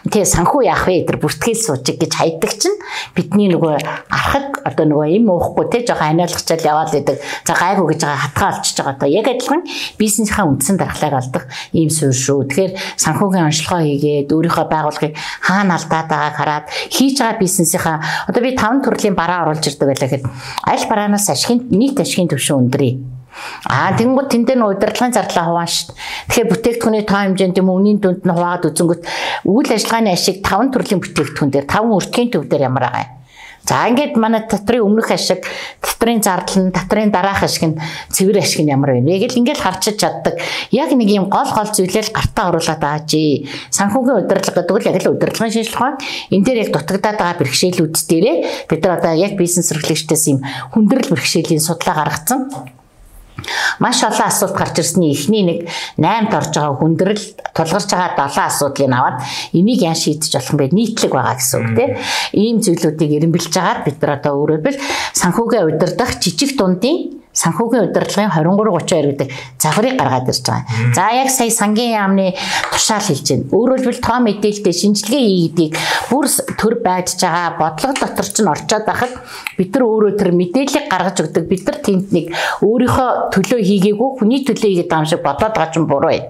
[0.08, 1.06] Тэгээ санхүү яах вэ?
[1.06, 2.78] Тэр бүртгэл суучиг гэж хайдаг чинь
[3.14, 3.78] бидний нөгөө
[4.10, 7.22] архаг одоо нөгөө им уухгүй те жоохон аниалгачаал яваад идэг.
[7.46, 8.96] За гайгүй гэж байгаа хатгаа олчиж байгаа.
[8.98, 9.62] Одоо яг адилхан
[10.02, 12.50] бизнесийнхаа үндсэн дархлааг олдох ийм суурь шүү.
[12.50, 17.98] Тэгэхээр санхүүгийн онцлогоо хийгээд өөрийнхөө байгууллагыг хаана алдаад байгааг хараад хийж байгаа бизнесийнхаа
[18.30, 20.26] одоо би таван төрлийн бараа оруулж ирдэг байлаа гэхэд
[20.66, 23.11] аль бараанаас ашигын нийт ашигын түвшин өндрий
[23.70, 25.96] Аа тэгэнгүүт тэн дээр нь удирдлагын зардлаа хуваан шүү.
[26.28, 29.04] Тэгэхээр бүтээгдэхүүний тоо хэмжээнд юм үнийн дүнд нь хуваагаад үзэнгүүт
[29.48, 33.22] үйл ажиллагааны ашиг 5 төрлийн бүтээгдэхүүн дээр 5 өртгийн төв дээр ямар байгаа юм.
[33.62, 35.46] За ингээд манай татрын өмнөх ашиг,
[35.86, 37.78] татрын зардал нь, татрын дараах ашиг нь,
[38.10, 39.06] цэвэр ашиг нь ямар вэ?
[39.06, 40.42] Яг л ингээд харчиж чаддаг.
[40.74, 43.46] Яг нэг юм гол гол зүйлээ л гартаа оруулаад чи.
[43.70, 45.94] Санхүүгийн удирдлага гэдэг нь яг л удирдлагын шинжилгээ.
[46.34, 50.42] Энэ дээр яг дутагдаад байгаа бэрхшээлүүд дээрээ бид нар одоо яг бизнес эрхлэгчдээс юм
[50.74, 52.81] хүндрэл бэрхшээлийн судлаа гаргацсан.
[53.80, 55.60] Маш олон асуулт гарч ирсний эхний нэг
[55.98, 57.24] 8-д орж байгаа хүндрэл
[57.54, 59.18] тулгарч байгаа 7 асуудлыг аваад
[59.54, 60.76] энийг яа шийдэж болох бэ?
[60.76, 61.92] Нийтлэг байгаа гэсэн үг тийм.
[62.34, 64.76] Ийм зүйлүүдийг эренбэлж агаад бид нар одоо өөрөөр
[65.14, 70.66] санхүүгээ удирдах жижиг дундын санхүүгийн удирдлагын 2332 гэдэг загварыг гаргаад ирж байгаа.
[70.96, 72.36] За яг сая сангийн яамны
[72.74, 73.48] тушаал хэлж байна.
[73.56, 75.74] Өөрөөр хэлбэл тоо мэдээлэлтэй шинжилгээ хийгдгийг
[76.12, 76.26] бүр
[76.60, 79.14] төр байж байгаа бодлого дотор ч нь орчоод байхад
[79.56, 81.46] бид нар өөрөө тэр мэдээллийг гаргаж өгдөг.
[81.48, 82.26] Бид нар тэнд нэг
[82.60, 86.28] өөрийнхөө төлөө хийгээгүй хүний төлөө хийгээд байгаа юм шиг бодоод байгаа ч буруу байна.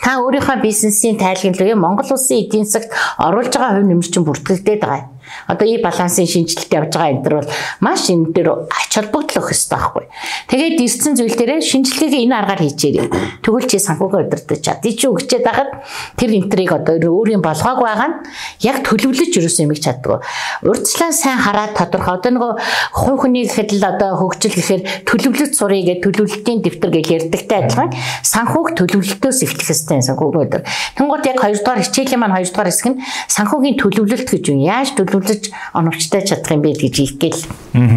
[0.00, 2.88] Та өөрийнхөө бизнесийн тайлгналыг Монгол улсын эдийн засагт
[3.20, 5.17] оруулж байгаа хувь нэмэр чинь бүртгэгдээд байгаа юм.
[5.48, 9.50] Одоо и балансын шинжилэлт явж байгаа энэ төр бол маш энэ дээр ач холбогдол өгөх
[9.52, 10.04] хэрэгтэй байхгүй.
[10.48, 13.08] Тэгээд ирсэн зүйл дээрээ шинжилгээгээ энэ аргаар хийчихээрэй.
[13.44, 15.70] Тэгвэл чи санхүүгээ удирдах чадъя чи өгчээд байхад
[16.16, 18.16] тэр энтрийг одоо өөрийн болгоог байгаа нь
[18.64, 20.24] яг төлөвлөж ерөөсөө юмыг чаддаг.
[20.64, 22.52] Урдчлаа сайн хараад тодорхой одоо нөгөө
[22.92, 27.90] хувь хүний гэхэд л одоо хөгжил гэхээр төлөвлөлт сурыг гэж төлөвлөлтийн дэвтэр гэж ярьдагтай адилхан
[28.22, 30.62] санхүүг төлөвлөлтөөс эхлэх хэрэгтэй санхүүгийн өдөр.
[30.96, 34.58] Тэнгууд яг 2 дугаар хичээлийн маань 2 дугаар хэсэг нь санхүүгийн төлөвлөлт гэж юм.
[34.62, 37.42] Яаж төлөв төлөвлөж оновчтой чадах юм бэ гэж ихгээл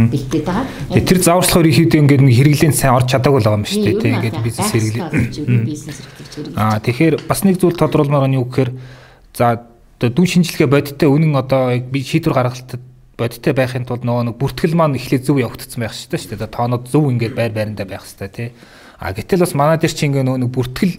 [0.10, 0.66] ихгээд байгаа.
[0.90, 4.02] Тэгээ тэр зааварчлахаар ихэд ингээд нэг хэрэглээнд сайн орж чадаагүй л байгаа юм шүү дээ.
[4.02, 5.06] Тэг ингээд бизнес хэрэглээ.
[5.66, 8.72] Бизнес хэрэглэж Аа тэгэхээр бас нэг зүйл тодруулмаар нь юу гэхээр
[9.38, 9.62] за
[10.02, 12.82] дүн шинжилгээ бодиттой үнэн одоо би шийдвэр гаргалтад
[13.18, 16.50] бодиттой байхын тулд нөгөө нэг бүртгэл маань эхлээд зөв явагдсан байх шүү дээ.
[16.50, 18.50] Тоонод зөв ингээд байр байрандаа байх хэрэгтэй тий.
[18.98, 20.96] А гэтэл бас манай дээр чи ингээ нөгөө нэг бүртгэл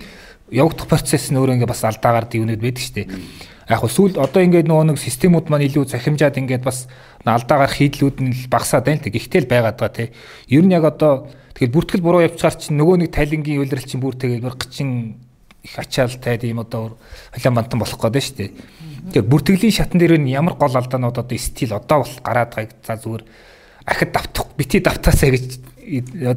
[0.55, 3.09] явагдах процесс нь өөрөө ингээ бас алдаагаар дивнэд байдаг шүү дээ
[3.73, 6.93] яг хөө сүүл одоо ингээд нөгөө нэг системүүд маань илүү захимжаад ингээд бас
[7.25, 9.17] алдаа гарах хийдлүүд нь багасаад байна л тэг.
[9.17, 10.09] Гэхдээ л байгаад байгаа тий.
[10.53, 14.15] Ер нь яг одоо тэгэхээр бүртгэл буруу явчихаар чинь нөгөө нэг тайлангийн үйлрэл чинь бүр
[14.21, 15.17] тэгээд мөргчин
[15.65, 16.99] их ачаалтай тийм одоо
[17.33, 18.51] холион бантан болох гээд шүү дээ.
[19.15, 22.99] Тэгэхээр бүртгэлийн шатан дээр нь ямар гол алдаанууд одоо стил одоо бол гараад байгааг за
[22.99, 23.23] зүгээр
[23.87, 25.45] ахад давтах бити давтаасаа гэж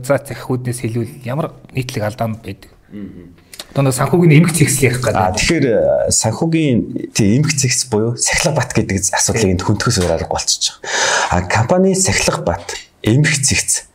[0.06, 2.71] за захиуднаас хэлвэл ямар нийтлэг алдаанууд байдаг.
[3.73, 5.36] Одоо санхүүгийн эмгэг цэгц ярих гэдэг.
[5.41, 10.80] Тэгэхээр э, санхүүгийн тийм эмгэг цэгц буюу сахилга бат гэдэг асуудлыг энд хөнтгөөс арга болчихж
[10.80, 11.34] байгаа.
[11.34, 13.89] А компани сахилга бат эмгэг цэгц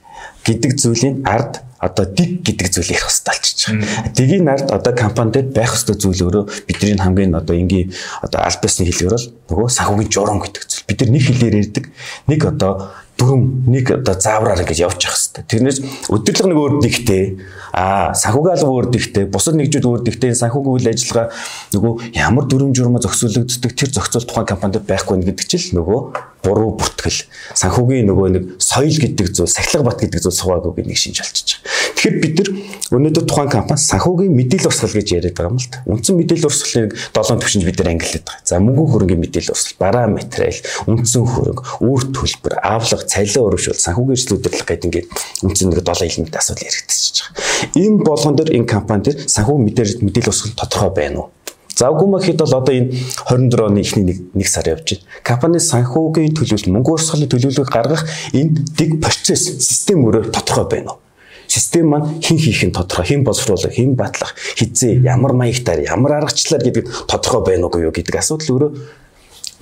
[0.45, 4.13] гэдэг зүйлийн ард одоо дэг гэдэг зүйл ярих хэрэгтэй болчихж байгаа.
[4.13, 7.89] Дигийн ард одоо компанид байх ёстой зүйл өөрөө бидний хамгийн одоо энгийн
[8.21, 10.85] одоо аль бисны хэлээр бол нөгөө санхүүгийн журам гэдэг зүйл.
[10.85, 11.85] Бид нар нэг хэлээр ярьдаг.
[12.29, 12.73] Нэг одоо
[13.21, 15.45] дүрм нэг одоо заавраар ингэж явах хэрэгтэй.
[15.45, 15.79] Тэрнээс
[16.09, 17.37] өдөрлөг нэг өөр дихтэй
[17.77, 21.29] аа санхугаал өөр дихтэй бусад нэгжүүд өөр дихтэй санхүүгийн үйл ажиллагаа
[21.77, 26.01] нөгөө ямар дүрм журмаа зохицуулагддаг тэр зохицуул тухайн компанид байхгүй гэдэг чинь нөгөө
[26.41, 27.21] буруу бүртгэл
[27.55, 31.80] санхүүгийн нөгөө нэг соёл гэдэг зүйл сахилга бат гэдэг зүйл суугаагүй нэг шинж болчихж байгаа.
[32.01, 32.49] Тэгэхээр бид нар
[32.97, 35.85] өнөөдөр тухайн компани санхүүгийн мэдээлэл урсгал гэж яриад байгаа юм л та.
[35.85, 38.41] Үндсэн мэдээлэл урсгалыг 7 төвшөнд бид нар ангиллаад байгаа.
[38.41, 44.17] За мөнгө хөрөнгөний мэдээлэл урсгал, бараа материал, үндсэн хөрөнгө, үр төлбөр, авлага, цалин өргөжүүл, санхүүгийн
[44.17, 45.09] эрсдэл удирдлага гэдэг ингээд
[45.45, 47.85] үндсэн нэг 7 элемент асуудал яригдчихэж байгаа.
[47.85, 51.29] Энэ болгон дээр энэ компани дээр санхүү мэдээлэл мэдээлэл урсгал тодорхой байна уу?
[51.77, 52.97] Завгүй махид бол одоо энэ
[53.29, 55.05] 24 оны эхний нэг нэг сар явж байна.
[55.21, 61.10] Компани санхүүгийн төлөвлөлт мөнгө урсгалын төлөвлөгөөг гаргах энэ дэг процесс систем өөрөө тодорхой байна уу?
[61.51, 66.63] Систем маань хин хийх нь тодорхой, хин боловсруулах, хин батлах, хизээ, ямар маягтаар, ямар аргачлалаар
[66.63, 68.71] гэдэг тодорхой байна юу гэдэг асуудал өөрөө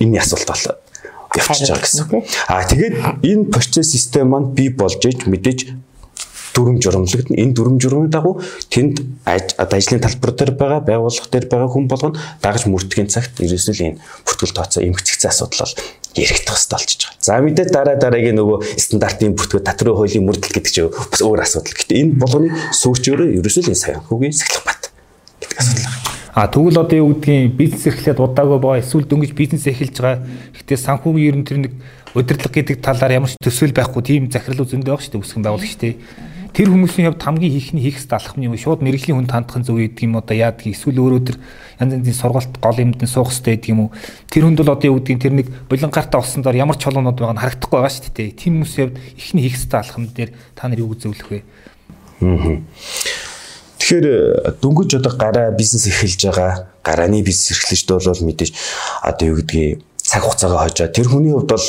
[0.05, 0.63] энэ асуулт бол
[1.33, 2.05] явчихж байгаа гэсэн.
[2.45, 5.73] Аа тэгээд энэ процесс систем маань бий болж иж мэдээж
[6.55, 11.69] дүрм журамлагд энэ дүрм журмын дагуу тэнд одоо ажлын талбар дээр байгаа байгууллага дээр байгаа
[11.69, 15.75] хүн болгоно дагаж мөрдгийн цагт ерөөсөл энэ бүртгэл тооцоо эмгцэгцэн асуудал бол
[16.15, 17.21] яригдах хэрэгтэй болчихж байгаа.
[17.21, 21.77] За мэдээд дараа дараагийн нөгөө стандартын бүртгэл татрын хуулийн мөрдөл гэдэг чинь бас өөр асуудал.
[21.77, 24.81] Гэтэ энэ болгоны сүүрч өөрөө ерөөсөл энэ санхүүгийн сахилга бат
[25.39, 26.09] гэдэг асуудал байна.
[26.33, 30.25] А тэгвэл одоо юу гэдгийг бизнес эрхлээд удаагүй баа эсвэл дөнгөж бизнес эхэлж байгаа.
[30.55, 31.73] Гэтэ санхүүгийн ер нь тэр нэг
[32.15, 35.75] удирдлага гэдэг талаар ямар ч төсөөл байхгүй тийм захирал үзэндээ байгаа шүү дээ үсгэн байгуулагч
[35.77, 35.93] тий.
[36.59, 38.03] Тэр хүмүүсийн хувьд хамгийн нь хийх
[38.35, 41.39] юм шууд мэрэгжлийн хүн тандахын зөв гэдэг юм одоо яадаг эсвэл өөрөө тэр
[41.79, 43.95] янз янзын сургалт гол юмд нь суух хэрэгтэй гэдэг юм уу.
[44.27, 47.15] Тэр хүнд бол одоо юу гэдгийг тэр нэг болон гартаа усан дор ямар ч чолоонууд
[47.15, 48.35] байгаа нь харагдахгүй байгаа шүү дээ.
[48.35, 51.47] Тийм хүмүүсийн хувьд ихний хийх алах юм дээр та нар юу зөвлөх вэ?
[53.79, 58.51] Тэгэхээр дөнгөж одоо гараа бизнес эхэлж байгаа гарааны бизнес эрхлэгчд бол мэдээж
[59.07, 61.67] одоо юу гэдгийг цаг хугацаагаа хожоо тэр хүний хувьд бол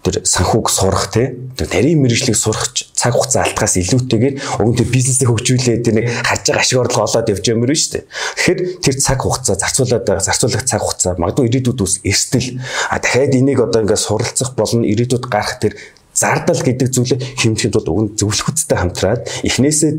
[0.00, 4.34] тэр санхүүг сурах те тэр тарийн мэрэгжлийг сурах цаг хугацаа алтгаас илүүтэйгээр
[4.64, 7.92] уг нь тэр бизнесийг хөгжүүлээд тэр нэг харж байгаа ашиг орлого олоод явж юм шүү
[8.00, 8.04] дээ.
[8.08, 12.48] Тэгэхээр тэр цаг хугацаа зарцуулаад байгаа зарцуулах цаг хугацаа магадгүй ирээдүйд ус эрсдэл
[12.88, 15.76] а дахиад энийг одоо ингээд суралцах болон ирээдүйд гарах тэр
[16.16, 19.92] зардал гэдэг зүйлээ хэмжихэд бол уг нь зөвлөхөдтэй хамтраад эхнээсээ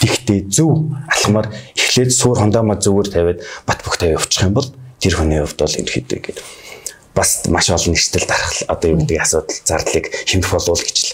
[0.00, 5.40] тэгтээ зөв алхмаар эхлээд суур хондоомоо зүгээр тавиад бат бөхтэй явуучих юм бол тэр хүний
[5.40, 6.46] хувьд бол ерөөхдөө гэдэг
[7.14, 11.10] бас маш олон нэртэл дарах одоо юу гэдэг асуудал зардлыг хэмжих болов гэж л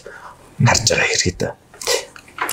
[0.64, 1.52] харж байгаа хэрэг дээ.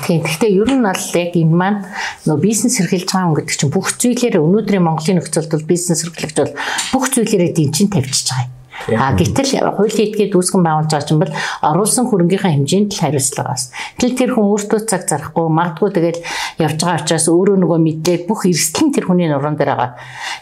[0.06, 0.22] Тийм.
[0.22, 1.80] Гэхдээ ер нь бол яг энэ маань
[2.28, 6.36] нөө бизнес эрхэлж байгаа хүн гэдэг чинь бүх зүйлээрээ өнөөдрийн Монголын нөхцөлд бол бизнес эрхлэгч
[6.38, 6.54] бол
[6.94, 8.57] бүх зүйлээрээ дэнчин тавьчихж байгаа.
[8.96, 11.34] А гэтэл хуулийн этгээд үүсгэн байгуулж байгаа чинь бол
[11.66, 13.74] оруулсан хөрөнгөний хэмжээнд л хариуцлагаас.
[13.98, 16.20] Тэгэл тэр хүн өөртөө цаг зарахгүй магадгүй тэгэл
[16.62, 19.92] явж байгаа учраас өөрөө нөгөө мэдээд бүх эрсдэл нь тэр хүний нуруунд дээр байгаа.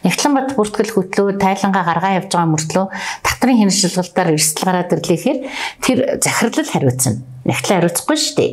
[0.04, 2.86] Нягтланбат бүртгэл хөтлөө тайлангаа гаргаа явж байгаа мөртлөө
[3.24, 5.40] татрын хяншилгалтаар эрсдэл гараад ирлээхээр
[5.82, 7.24] тэр захирлал хариуцна.
[7.48, 8.52] Нягтлан хариуцахгүй шүү дээ.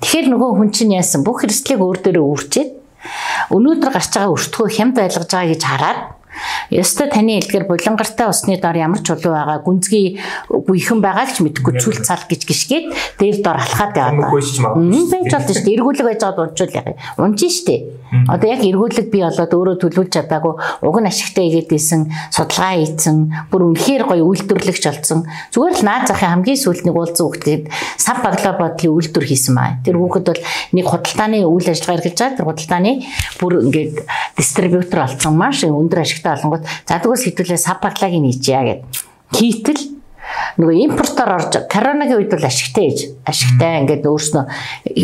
[0.00, 2.70] Тэгэхээр нөгөө хүн чинь яасан бүх эрсдлийг өөр дээрээ үүрчээд
[3.54, 6.00] өнөөдөр гарч байгаа өртгөө хямд байлгаж байгаа гэж хараад
[6.70, 11.42] Ёстой таны хэлдгэр булангартай усны дор ямар ч улуу байгаа гүнзгий гүйхэн байгаа л ч
[11.42, 12.86] мэдгүй цүл цал гэж гიშгээд
[13.18, 13.94] дээр дор алхаад
[14.46, 15.10] шүү дээ.
[15.10, 15.74] Байж болно шүү дээ.
[15.74, 16.86] Эргүүлэг байж байгаад унчвал яг
[17.18, 17.80] унж шүү дээ.
[18.10, 23.16] Одоо яг эргүүлэг би болоод өөрөө төлөвлөж чадаагүй уг нь ашигтай игээдсэн судалгаа хийцэн
[23.50, 25.26] бүр үнэхээр гоё үйлдвэрлэгч болсон.
[25.54, 27.62] Зүгээр л наад захын хамгийн сүүлд нэг уулзсан хүүхдэд
[27.98, 29.78] сав баглаа бодлын үйлдвэр хийсэн маа.
[29.86, 30.42] Тэр хүүхэд бол
[30.74, 32.38] нэг худалдааны үйл ажиллагаа эргэлж байгаа.
[32.38, 32.92] Тэр худалдааны
[33.38, 33.94] бүр ингээд
[34.34, 38.82] дистрибьютор болсон маш өндөр ашигтай олонгууд за тэгвэл хэдүүлээ сав баглагийг нийчья гэд.
[39.30, 39.89] Хийтэл
[40.58, 44.44] нөгөө импортоор орж коронагийн үед бол ашигтай ээж ашигтай ингээд өөрснөө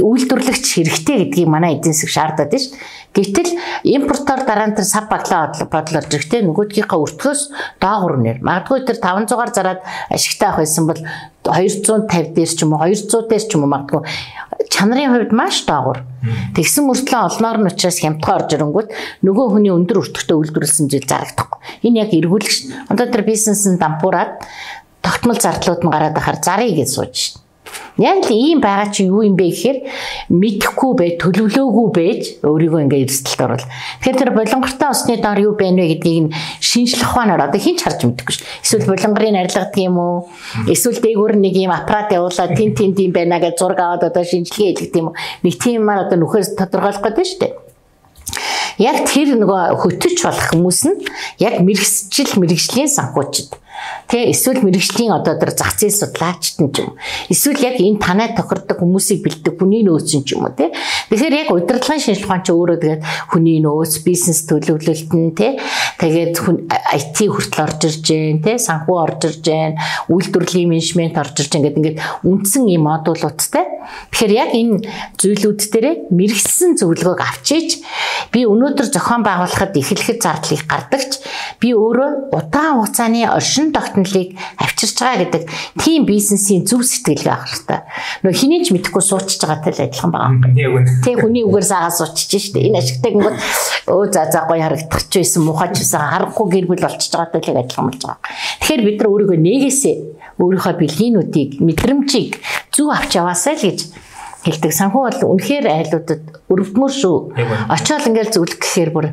[0.03, 2.77] үйлдвэрлэгч хэрэгтэй гэдгийг манай эдийн засаг шаардаад шүү.
[3.17, 3.51] Гэтэл
[3.97, 7.41] импортоор дараа нь тэр сав баглаа бодлоор зэрэгтэй нөгөөдгийнхаа өртгөөс
[7.81, 8.45] доогуур нэр.
[8.45, 9.81] Магадгүй тэр 500-аар зараад
[10.13, 11.01] ашигтай авах байсан бол
[11.49, 14.05] 250 дээр ч юм уу 200 дээр ч юм уу магадгүй
[14.69, 16.05] чанарын хувьд маш доогуур.
[16.57, 18.89] Тэгсэн мөртлөө олноор нь учраас хямдхан орж ирэнгүүт
[19.25, 21.59] нөгөө хүний өндөр өртөгтэй үйлдвэрлэсэн жил зарагдахгүй.
[21.87, 22.93] Энэ яг эргүүлэгч.
[22.93, 24.45] Одоо тэр бизнесийн дампуураад
[25.07, 27.47] тогтмол зардлууд нь гараад ахаар зарыг гэж сууж шин.
[27.97, 29.79] Яг л ийм байгаа чи юу юм бэ гэхээр
[30.29, 33.67] мэдэхгүй бай, төлөвлөөгүй байж өөрийгөө ингээ эрсдэлд орвол.
[34.05, 38.05] Тэгэхээр тэр болонгортой усны доор юу байна вэ гэдгийг нь шинжлэх ухаанаар одоо хинч харж
[38.05, 38.47] мэдэхгүй шүү.
[38.61, 40.29] Эсвэл болонгорын арилгадаг юм уу?
[40.69, 44.77] Эсвэл дээгүүр нэг юм аппарат явуулаад тэн тэн тийм байна гэж зураг аваад одоо шинжилгээ
[44.77, 45.21] хийлгдэг юм уу?
[45.41, 47.53] Нэг тиймээр одоо нөхөөс тодорхойлох гэдэг шүү дээ.
[48.77, 51.01] Яг тэр нөгөө хөтөч болох хүмүүс нь
[51.41, 53.57] яг мэрэгсчил мэрэгжлийн санхүүчд
[54.07, 56.95] Тэ эсвэл мэрэгжлийн одоо тэр зах зээл судлаачт нь ч юм.
[57.27, 60.71] Эсвэл яг энэ танай тохирдог хүмүүсийг бэлддэг хүний нөөц нь ч юм уу тэ.
[61.11, 63.03] Тэгэхээр яг удирдлагын шинжилгээ чинь өөрөө тэгээд
[63.35, 65.59] хүний нөөц, бизнес төлөвлөлт нь тэ.
[65.99, 69.75] Тэгээд IT хүртэл орж ирж гэн тэ, санхүү орж ирж гэн,
[70.07, 73.65] үйлдвэрлэлийн менежмент орж ирж гэн гэдэг ингээд үндсэн юм модулуудтай.
[74.15, 74.77] Тэгэхээр яг энэ
[75.19, 77.83] зүйлүүд дээр мэрэгсэн зөвлөгөөг авчиж
[78.33, 81.23] би өнөөдөр зохион байгуулахад эхлэхэд зардлыг гардагч
[81.63, 85.43] би өөрөө удаан хугацааны оршин тогтнолыг авчирч байгаа гэдэг
[85.81, 87.81] тийм бизнесийн зөв сэтгэлгээ авах хэрэгтэй.
[88.27, 91.03] Нөө хэний ч мэдэхгүй суучж байгаатай л адилхан байгаа.
[91.03, 92.67] Тэг хүний үгээр саагаа суучж штэ.
[92.67, 93.37] Энэ ашигтай гингод
[93.91, 97.61] өө за за гоё харагдах ч байсан мухач байсан харахгүй гэр бүл болчихж байгаатай л
[97.63, 98.21] адилхан болж байгаа.
[98.61, 99.97] Тэгэхээр бид нар өөрийгөө нээгээсээ
[100.37, 102.31] өөрийнхөө бэлгийнүүдийг мэдрэмжийг
[102.75, 103.81] зөв авч яваасай л гэж
[104.45, 104.73] хэлдэг.
[104.73, 107.17] Санхүү бол үнэхээр айлуудад өрөвдмөр шүү.
[107.73, 109.07] Очоод ингээл зөвлөх гэхээр бүр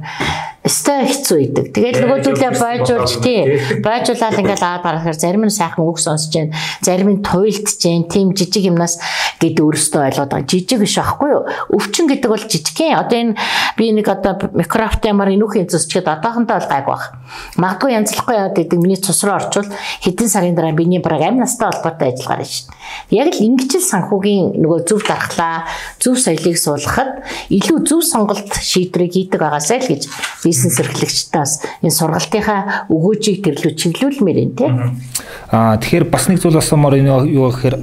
[0.68, 1.66] өстой хэцүү идэг.
[1.72, 3.56] Тэгээд нөгөөдөлөө байжуулж тий.
[3.80, 6.52] Байжуулаад ингээл аваад гарахаар зарим нь сайхан үг сонсож जैन,
[6.84, 8.04] зарим нь туйлдж जैन.
[8.12, 9.00] Тим жижиг юмнаас
[9.40, 10.50] гэд өөрөөсөө ойлгоод байгаа.
[10.50, 11.42] Жижиг биш байхгүй юу?
[11.72, 13.00] Өвчин гэдэг бол жижигхэн.
[13.00, 13.34] Одоо энэ
[13.78, 17.02] би нэг одоо микрофт ямар энүүхийн цусчгээд одоохондоо бол гайг баг.
[17.56, 19.68] Магадгүй янзлахгүй яваад идэг миний цус руу орчвол
[20.04, 22.72] хэдэн сарын дараа биний бараг амь настай холбоотой ажиллагаа шүү
[23.12, 23.24] дээ.
[23.24, 25.68] Яг л ингэж л санхүүгийн нөгөө зөв дархлаа,
[26.00, 30.02] зөв соёлыг суулгахад илүү зөв сонголт шийдвэрийг хийдэг байгаасай л гэж
[30.53, 34.69] бизнес эрхлэгчдээс энэ сургалтынхаа өгөөжийг төрлөө чиглүүлмээр байна тий.
[35.49, 37.75] Аа тэгэхээр бас нэг зүйл асуумаар юу гэхээр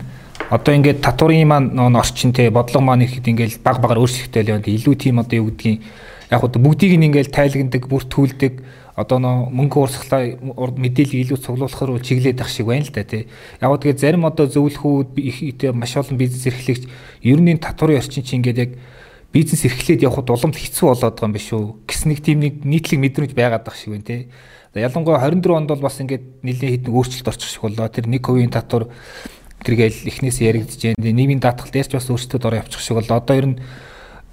[0.56, 4.94] одоо ингээд татварын маань орчин те бодлого маань ихэд ингээд баг багаар л яваад илүү
[4.96, 5.84] тийм одоо юу гэдгийг
[6.32, 8.52] яг одоо бүгдийг нь ингээд тайлагнадаг бүртгүүлдэг
[8.94, 10.22] одоо нөө мөнгө уурсгалаа
[10.78, 13.26] мэдээлэл илүү цуглуулахаар чиглээд ах шиг байна л да тий.
[13.58, 16.86] Яг тэгээ зарим одоо зөвлөхүүд маш олон бизнес эрхлэгч
[17.26, 18.70] ер нь татварын орчин чинь ингээд яг
[19.34, 21.64] бизнес эрхлээд явхад уламж хэцүү болоод байгаа юм биш үү?
[21.90, 24.30] Гэс нэг тийм нэг нийтлэг мэдрэмж байгаад байгаа шиг байна те.
[24.78, 27.90] Ялангуяа 24 онд бол бас ингээд нэлээд хэдэн өөрчлөлт орчих шиг боллоо.
[27.90, 28.86] Тэр нэг хувийн татвар
[29.66, 31.10] тэргээл эхнээс яригдж байна.
[31.10, 33.18] Нийгмийн даатгал дээрч бас өөрчлөлтөд ороо явчих шиг боллоо.
[33.18, 33.58] Одоо ер нь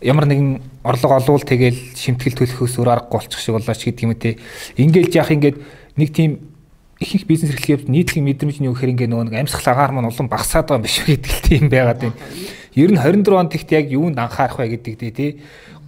[0.06, 4.14] ямар нэгэн орлого олвол тэгэл шимтгэл төлөхөөс өөр аргагүй болчих шиг боллоо ч гэдэг юм
[4.18, 4.38] те.
[4.78, 5.58] Ингээл яах ингээд
[5.98, 6.54] нэг тийм
[7.02, 10.10] их их бизнес эрхлэх нийтлэг мэдрэмж нь юу гэхээр ингээ нөгөө нэг амьсгал агаар маань
[10.10, 12.18] улам багасаад байгаа юм биш үү гэдэг л тийм байгаад байна.
[12.76, 15.32] Ер нь 24 онд ихт яг юунд анхаарах вэ гэдэг дээ тий.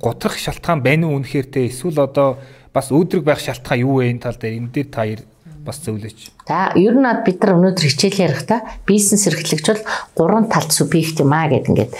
[0.03, 2.43] Гутрах шалтгаан байна уу үнэхээр те эсвэл одоо
[2.75, 5.23] бас өөдрөг байх шалтгаан юу вэ энэ тал дээр энэ дээр та ер
[5.63, 6.35] бас зөвлөж.
[6.43, 11.23] За ер нь бид нар өнөөдөр хичээл ярих та бизнес эрхлэгч бол гурван талт субъект
[11.23, 11.95] юм а гэд ингээд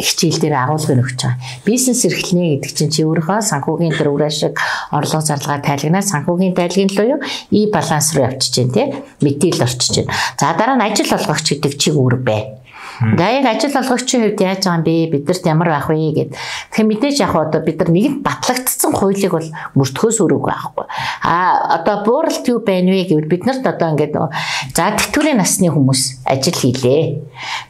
[0.00, 1.36] хичээл дээр агуулгыг өгч байгаа.
[1.68, 4.56] Бизнес эрхлэнэ гэдэг чинь чи өөрийнхөө санхүүгийн төр ураа шиг
[4.88, 7.20] орлого зарлага тайлгнаа санхүүгийн тайлгын л уу
[7.52, 8.86] и баланс руу явчихжээ тий
[9.20, 10.08] мэдээлэл орчихжээ.
[10.40, 12.61] За дараа нь ажил олгогч гэдэг чиг үүрэг бай.
[13.02, 15.10] Яг ажил олгогчийн хувьд яаж байгаа юм бэ?
[15.10, 16.30] Бидэрт ямар байх вэ гэд.
[16.70, 20.86] Тэгэхээр мэдээж яг одоо бид нар нэгэнт батлагдсан хуулийг бол мөрдөхөөс өрөөг байхгүй.
[21.26, 26.22] А одоо бууралт юу байна вэ гэвэл бид нарт одоо ингээд за тэтгэврийн насны хүмүүс
[26.30, 27.02] ажил хийлээ.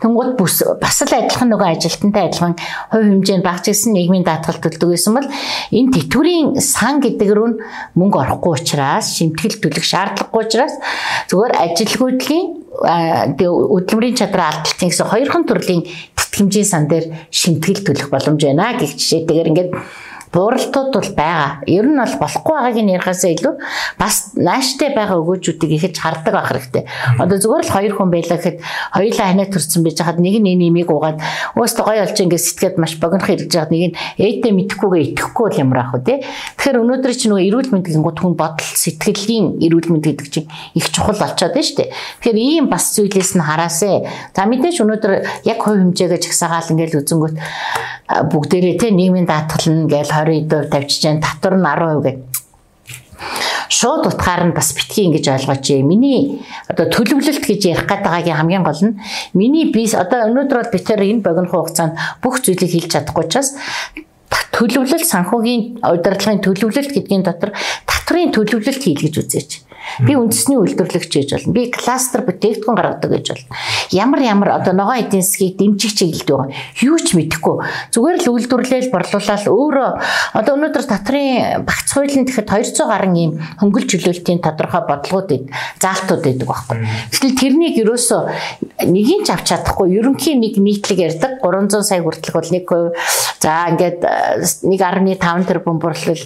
[0.04, 2.54] Тэнгууд бас л адилхан нөгөө ажилтнтай адилхан
[2.92, 5.28] хувь хэмжээнд багц гэсэн нийгмийн даатгал төлдөг байсан бол
[5.72, 7.48] энэ тэтгэврийн сан гэдэг рүү
[7.96, 10.74] мөнгө орохгүй учраас шимтгэл төлөх шаардлагагүй учраас
[11.32, 15.82] зүгээр ажилгүйдлийн хөдөлмөрийн чадраа алдалтын гэсэн хоёрхан төрлийн
[16.16, 19.70] тэтгэмжийн сан дээр шимтгэл төлөх боломж байна гэх жишээтэйгээр ингээд
[20.32, 21.60] бууралтууд бол байгаа.
[21.68, 23.54] Ер нь бол болохгүй байгааг нь ярихаасаа илүү
[24.00, 26.84] бас нааштай байгаа өгөөжүүдийг ихэж хардаг байх хэрэгтэй.
[27.20, 28.58] Одоо зүгээр л хоёр хүн байлаа гэхэд
[28.96, 31.20] хоёулаа ханаа төрсэн байж хаад нэг нь энэ имийг угаад
[31.52, 35.60] өөстө гоё болж ингээд сэтгээд маш богинох хэрэгж байгаад нэг нь ээдээ мэдхгүйгээ итгэхгүй бол
[35.60, 36.14] ямар ах вэ те.
[36.56, 40.88] Тэгэхээр өнөөдөр чи нөгөө эрүүл мэндийн гот хүн бодол сэтгэлийн эрүүл мэнд гэдэг чинь их
[40.88, 41.92] чухал болчиход байна шүү дээ.
[42.24, 44.08] Тэгэхээр ийм бас зүйлээс нь хараасаа.
[44.32, 45.12] За мэдээж өнөөдөр
[45.44, 47.36] яг хувь хэмжээгээ чагсаагаал ингээд үзэнгүүт
[48.32, 52.42] бүгдээрээ те нийгмийн даатгал нь гээл 20% тавьчих जैन татвар нь 10% гэдэг
[53.72, 55.66] шууд утгаар нь бас битгий ингэж ойлгооч.
[55.80, 59.00] Миний одоо төлөвлөлт гэж ярих гээд байгаагийн хамгийн гол нь
[59.32, 63.56] миний бис одоо өнөөдөр бол бид тэр энэ богино хугацаанд бүх зүйлийг хэлж чадахгүй учраас
[64.52, 67.56] төлөвлөлт санхүүгийн удирдлагын төлөвлөлт гэдгийн дотор
[67.88, 69.50] татврын төлөвлөлт хийл гэж үзээч.
[70.00, 71.52] Би үндэсний үйлдвэрлэгч гэж болно.
[71.52, 73.56] Би кластер бүтээгдэхүүн гаргадаг гэж болно.
[73.90, 76.54] Ямар ямар одоо ногоон эдийн засгийг дэмжих чиглэлд байгаа.
[76.80, 77.56] Юу ч мэдэхгүй.
[77.92, 79.90] Зүгээр л үйлдвэрлэл борлуулаад өөрөө
[80.38, 85.44] одоо өнөөдөр татрын багц хуулийн тэгэхэд 200 гаруй ийм хөнгөлж чөлөөлтийн тодорхой бодлогууд эд
[85.82, 86.76] заалтууд байдаг байхгүй.
[87.12, 88.22] Гэтэл тэрнийг ерөөсөө
[88.88, 89.92] нэгийг ч авч чадахгүй.
[89.98, 92.96] Ерөнхийн нэг нийтлэг ярьдаг 300 сая хүртэлх бол 1%.
[93.42, 94.00] За ингээд
[94.62, 96.22] 1.5 тэрбум борлол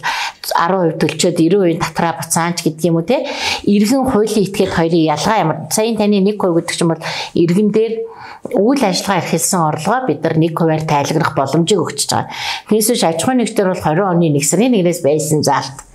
[0.47, 3.27] 10% төлчөөд 90% татраа буцаанч гэдэг юм уу те
[3.67, 7.03] иргэн хуулийн этгээд хоёрын ялгаа ямар саяын таны 1% гэдэг чинь бол
[7.35, 7.95] иргэн дээр
[8.55, 12.31] үйл ажиллагаа эрхэлсэн орлогоо бид нар 1%-аар тайлгнах боломжийг өгч байгаа.
[12.71, 15.86] Тиймээс аж ахуйн нэгжтэр бол 20 оны 1 сарын 1-ээс байсан заалт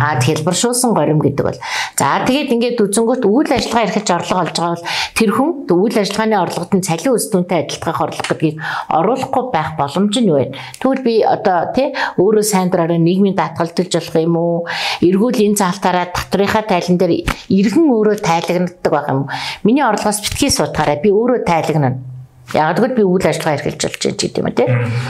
[0.00, 1.60] Аа хэлбэршүүлсэн горим гэдэг бол.
[1.98, 6.36] За тэгээд ингээд үзэнгүүт үйл ажиллагаа эрхэлж орлого олж байгаа бол тэр хүн үйл ажиллагааны
[6.42, 8.56] орлогод нь цалин өсдөнтэй адилдах орлого гэдгийг
[8.90, 10.56] оруулахгүй байх боломж нь байна.
[10.82, 14.66] Тэгвэл би одоо тий өөрөө сайн дураараа нийгмийн даатгалдуулж болох юм уу?
[15.02, 17.12] Эргүүл энэ заалтаараа доторынхаа тайлан дээр
[17.50, 19.32] иргэн өөрөө тайлагнадаг байх юм уу?
[19.62, 22.15] Миний орлогоос битгий суудгаараа би өөрөө тайлагнана
[22.54, 24.68] Яг тэгвэл би үйл ажиллагаа эрхэлж болж байна гэдэг юм тий.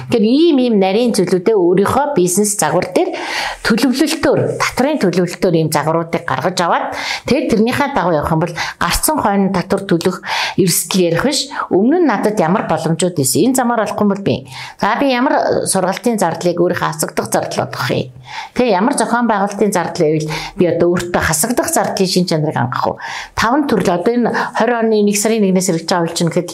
[0.08, 3.12] Тэгэхээр ийм ийм нарийн зүйлүүдээ өөрийнхөө бизнес загвар дээр
[3.60, 6.96] төлөвлөлтөөр, татрын төлөвлөлтөөр ийм загваруудыг гаргаж аваад
[7.28, 10.24] тэгээд тэрнийхээ дагуу явах юм бол гарцсан хойно татвар төлөх
[10.56, 11.52] эрсдэл ярих биш.
[11.68, 13.52] Өмнө нь надад ямар боломжууд ийсэн.
[13.52, 14.48] Энэ замаар болохгүй бол би.
[14.80, 18.16] За би ямар сургалтын зардлыг өөрийнхөө хасагдах зардал болгох юм.
[18.56, 22.98] Тэгээ ямар зохион байгуулалтын зардал байвал би одоо өөртөө хасагдах зардлын шин чанарыг хангах уу?
[23.36, 26.50] Таван төрөл одоо энэ 20 оны 1 сарын 1-ээс хэрэгжиж байгаа үйл чинь гэхэд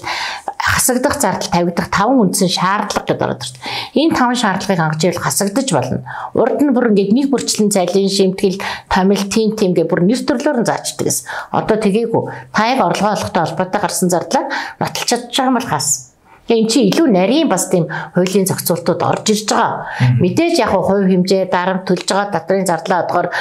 [0.62, 3.58] хасагдах зардал тавигдах таван үндсэн шаардлага гэдээ ороод ирсэн.
[3.98, 6.06] Энэ таван шаардлагыг хангаж ивэл хасагдаж болно.
[6.38, 10.62] Урд нь бүр ингээд нэг бүрчлэн цайлын шимтгэл, томил, тим тим гэх бүр нэр төрлөөр
[10.62, 11.26] нь заачдаг гэсэн.
[11.50, 12.22] Одоо тэгээгүй.
[12.54, 14.46] Та яг орлогоо олохтой холбоотой гарсан зардлаа
[14.78, 16.11] нотолч чадчих юм бол хас.
[16.52, 19.88] Тэгээ эн чинь илүү нарийн бас тийм хуулийн зохицуултууд орж ирж байгаа.
[20.20, 23.32] Мэдээж яг хувь хэмжээ дарамт төлж байгаа татрын зардлаа одгоор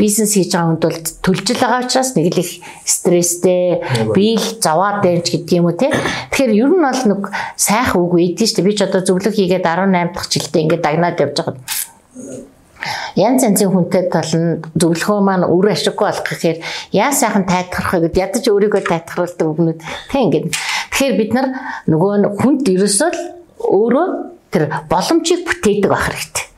[0.00, 0.98] бизнес хийж байгаа хүнд бол
[1.28, 3.84] төлж л байгаа учраас нэг л их стресстэй,
[4.16, 5.92] биел заваад байж гэдэг юм уу те.
[6.32, 7.22] Тэгэхээр ер нь бол нэг
[7.60, 8.68] сайхан үг үйдэж шүү дээ.
[8.72, 11.60] Би ч одоо зөвлөх хийгээд 18 дахь жилдээ ингээд дагнаад явж байгаа.
[13.16, 16.58] Янз янзын хүнтэй толно зөвлөгөө маань үр ашиггүй болох гэхээр
[16.92, 19.80] яа сайхан тайтгарах вэ гэд ядаж өөрийгөө тайтгаруулдаг үгнүүд
[20.12, 20.46] тэг ингээд
[20.94, 21.46] тэгэхээр бид нар
[21.90, 23.10] нөгөө хүнд ерөөсөө
[23.58, 24.08] өөрөө
[24.54, 26.54] тэр боломжийг бүтээдэг байх хэрэгтэй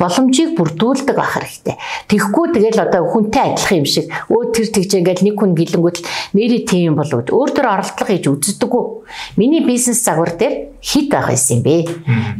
[0.00, 1.76] боломжийг бүрдүүлдэг ах хэрэгтэй.
[2.08, 5.98] Тэгэхгүй тэгэл одоо хүнтэй адилхан юм шиг өө тэр тэгж ингээл нэг хүн гэлэнгүүт
[6.32, 8.84] нэрээ тийм болоод өөр төр оролдлого хийж үздэггүй.
[9.36, 11.76] Миний бизнес загвар дээр хит байх юм бэ.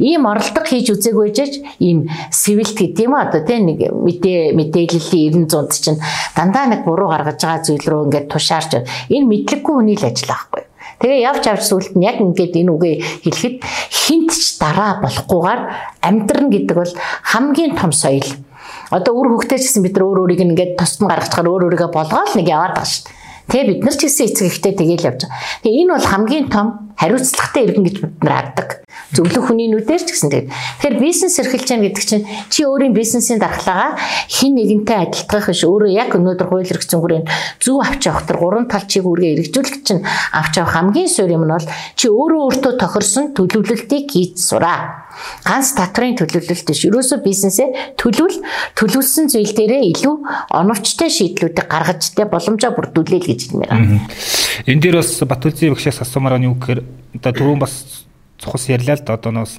[0.01, 5.53] Ийм оролдлого хийж үзээгүй жиж ийм сивилт гэдэг юм одоо тийм нэг мэдээ мэдээллийн 90
[5.53, 6.01] 100 чинь
[6.33, 8.71] дандаа нэг буруу гаргаж байгаа зүйл рүү ингээд тушаарч
[9.13, 10.70] энэ мэдлэггүй хүний л ажил аахгүй.
[11.01, 13.57] Тэгээ явж авч сүлд нь яг ингээд энэ үгээ хэлэхэд
[13.89, 15.61] хинт ч дараа болохгүйгээр
[16.05, 16.93] амьдрын гэдэг бол
[17.25, 18.29] хамгийн том соёл.
[18.93, 22.33] Одоо үр хөвгтэй ч гэсэн бид нар өөр өөрийг ингээд тосн гаргацгаар өөр өөрийгөө болгоол
[22.37, 23.19] нэг яваад байгаа шүү дээ.
[23.49, 25.41] Тэгээ бид нар ч гэсэн эцэг ихтэй тэгээл явж байгаа.
[25.65, 26.67] Тэгээ энэ бол хамгийн том
[27.01, 28.69] хариуцлагатай иргэн гэж бид нар хардаг.
[29.11, 30.47] Зөвлөх хүний нүдээр ч гэсэн тэгээд.
[30.51, 35.91] Тэгэхээр бизнес эрхэлж чана гэдэг чинь чи өөрийн бизнесийн дархлаагаа хин нэгэнтэй адилтгах биш өөрөө
[35.91, 37.27] яг өнөөдөр хууль эрх зүйн
[37.59, 41.43] зөв авч явах төр гурван тал чиг үргээ эргэжүүлэх чинь авч явах хамгийн суурь юм
[41.43, 41.67] нь бол
[41.99, 45.11] чи өөрөө өөртөө тохирсон төлөвлөлтийг хийж сураа.
[45.43, 46.87] Ганц татрын төлөвлөлт биш.
[46.87, 48.39] Ерөөсөө бизнесээ төлөвл
[48.79, 50.15] төлөвлөсөн зүйл дээрээ илүү
[50.55, 53.71] оновчтой шийдлүүдийг гаргаж тэ боломжоо бүрдүүлээ л гэж хэлмээр.
[54.71, 56.79] Энэ дээр бас Батүлзийн багшаас асуумаар нь юу гэхээр
[57.19, 58.07] одоо түрүүн бас
[58.41, 59.53] цухас ярьлаа л да одоо нөөс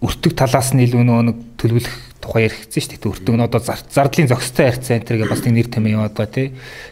[0.00, 1.94] өртөг талаас нь илүү нэг төлөвлөх
[2.24, 3.12] тухай яригдсан шүү дээ.
[3.12, 6.48] Өртөг нь одоо зардлын зохистой харьц центр гэж бас нэг нэр томьёо яваад байгаа тий.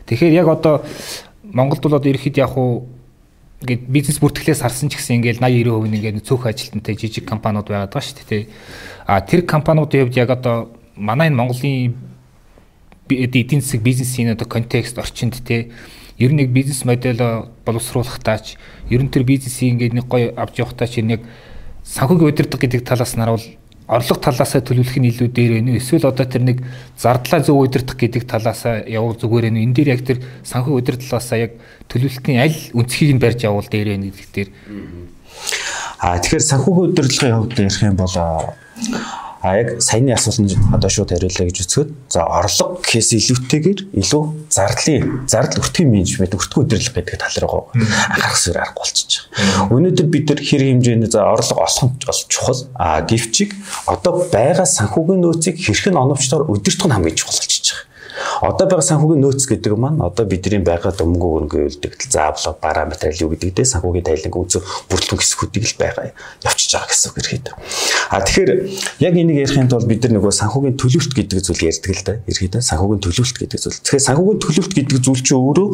[0.07, 0.85] Тэгэхээр яг одоо
[1.42, 2.88] Монголд бол одоо ирэхэд яг уу
[3.64, 7.68] ингээд бизнес бүртгэлээс харсан ч гэсэн ингээд 80 90% нь ингээд цөөх ажилтнтай жижиг компаниуд
[7.68, 8.44] байгаад байгаа шүү дээ.
[9.07, 11.94] А тэр компаниудын хувьд яг одоо манай энэ Монголын
[13.09, 15.70] эдийн засаг бизнесийн одоо контекст орчинд те
[16.18, 17.18] ер нь нэг бизнес модель
[17.64, 18.57] боловсруулахтаач
[18.92, 21.24] ер нь тэр бизнесийг ингээд нэг гоё авч явахтаа чи нэг
[21.83, 23.46] санхүүгийн удирдах гэдэг талаас нь харуул
[23.88, 25.81] орлого талаасаа төлөвлөх нь илүү дээр байна уу?
[25.83, 26.59] Эсвэл одоо тэр нэг
[26.96, 29.66] зардлаа зөв удирдах гэдэг талаасаа явуул зүгээр байна уу?
[29.66, 31.52] Энэ дээр яг тэр санхүү удирдлаасаа яг
[31.90, 34.50] төлөвлөлтийн аль үнцгийг нь барьж явуул дээр байна гэдэг дээр.
[35.98, 38.16] Аа тэгэхээр санхүүгийн удирдлагын хувьд ярих юм бол
[39.42, 44.22] А яг саяны асуултанд одоо шууд хариулъя гэж үзэхэд за орлого гэхээс илүүтэйгээр илүү
[44.55, 49.74] зардлын зардал өртгийн менежмент өртгөө удирдлага гэдэг тал руу анхаарах зүйл арга болчихж байгаа.
[49.74, 52.61] Өнөөдөр бид нар хэрэг хэмжээний за орлого олох нь бол чухал.
[52.78, 53.50] А гэвчиг
[53.90, 57.91] одоо байгаа санхүүгийн нөөцийг хэрхэн оновчтоор удирдах нь хамгийн чухал болчихж байгаа.
[58.42, 63.33] Одоо байгаа санхүүгийн нөөц гэдэг маань одоо бидний байгаа дөнгө өргөө үлдэгдэл заавлаа параметр юу
[63.33, 66.12] гэдэг дээ санхүүгийн тайланг үзүү бүрдлэн хэсгүүдийг л байгаа
[66.44, 67.46] явчихж байгаа гэсэн үг ихэд.
[68.12, 68.51] А тэгэхээр
[69.01, 72.14] яг энийг ярихын тулд бид нар нөгөө санхүүгийн төлөвлөлт гэдэг зүйл ярьдаг л да.
[72.29, 73.81] Ерхийдээ санхүүгийн төлөвлөлт гэдэг зүйл.
[73.81, 75.68] Тэгэхээр санхүүгийн төлөвлөлт гэдэг зүйл чинь өөрөө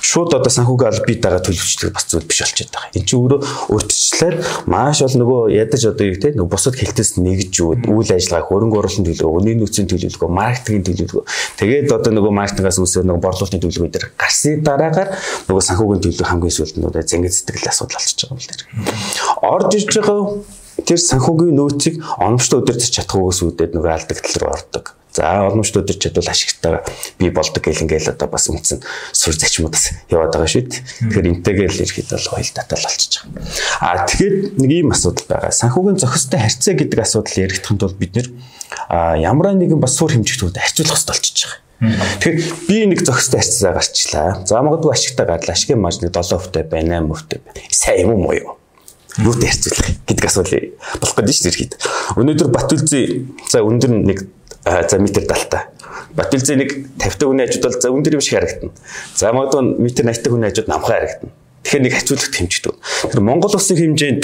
[0.00, 2.90] шууд одоо санхүүгийн аль бий байгаа төлөвчлөг бас зүйл биш болчиход байгаа.
[2.96, 3.40] Энд чинь өөрөө
[3.72, 4.38] өөрчлөлт
[4.70, 9.06] маш ол нөгөө ядаж одоо юу те нөгөө бусад хэлтээс нэгж үйл ажиллагаа хөрөнгө оруулалтын
[9.12, 11.24] төлөв, өнийн нөөцийн төлөвлөгөө, маркетингийн төлөвлөгөө.
[11.60, 15.10] Тэгээд одоо нөгөө маркетингаас үүсэх нөгөө борлуулалтын төлөвлөгөө дээр гарсны дараагаар
[15.50, 18.62] нөгөө санхүүгийн төлөв хамгийн сүүлд нөгөө зэнгид сэтгэл асуудал болчихж байгаа юм дээр.
[19.42, 20.20] Орж иж байгаа
[20.86, 24.86] тэр санхүүгийн нөөцийг оновчтой удирдах чадхгүйгээс үүдээд нөгөө алдагдал руу ордог.
[25.12, 26.80] За оновчтой удирч чадвал ашигтай
[27.20, 28.80] би болдог гэл ингээл одоо бас үндсэн
[29.12, 30.80] сур зачмуудаас яваад байгаа шүү дээ.
[31.12, 33.44] Тэгэхээр энтэйгээл ирэхэд бол хоёул татал болчихж байгаа.
[33.84, 35.52] Аа тэгэхээр нэг ийм асуудал байгаа.
[35.52, 38.28] Санхүүгийн зохистой харьцаа гэдэг асуудал яригдахын тулд бид нэр
[39.20, 41.60] ямар нэгэн бас сур хэмжигтүүд харьцуулах хэрэгтэй болчихж байгаа.
[41.82, 44.46] Тэгэхээр би нэг зохистой харьцаа гарчлаа.
[44.46, 45.56] За магадгүй ашигтай гарлаа.
[45.56, 47.66] Ашигын марж нэг 7%-тай байна, 8%-тай байна.
[47.74, 48.54] Сайн юм уу муу юу?
[49.18, 50.54] Юутай харьцуулах гэдэг асуулт
[51.02, 51.82] болох гэдэг шүү дээ.
[52.22, 54.22] Өнөөдөр Батүлзий за өндөр нэг
[54.62, 55.66] за метр далтай.
[56.14, 56.70] Батүлзий нэг
[57.02, 58.72] 50 та хүний хажууд бол за өндөр юм шиг харагдана.
[59.18, 61.34] За магадгүй метр 80 та хүний хажууд намхай харагдана.
[61.62, 62.74] Тэгэхээр нэг хацуулах хэмждэг.
[63.06, 64.22] Тэр Монгол улсын хэмжээнд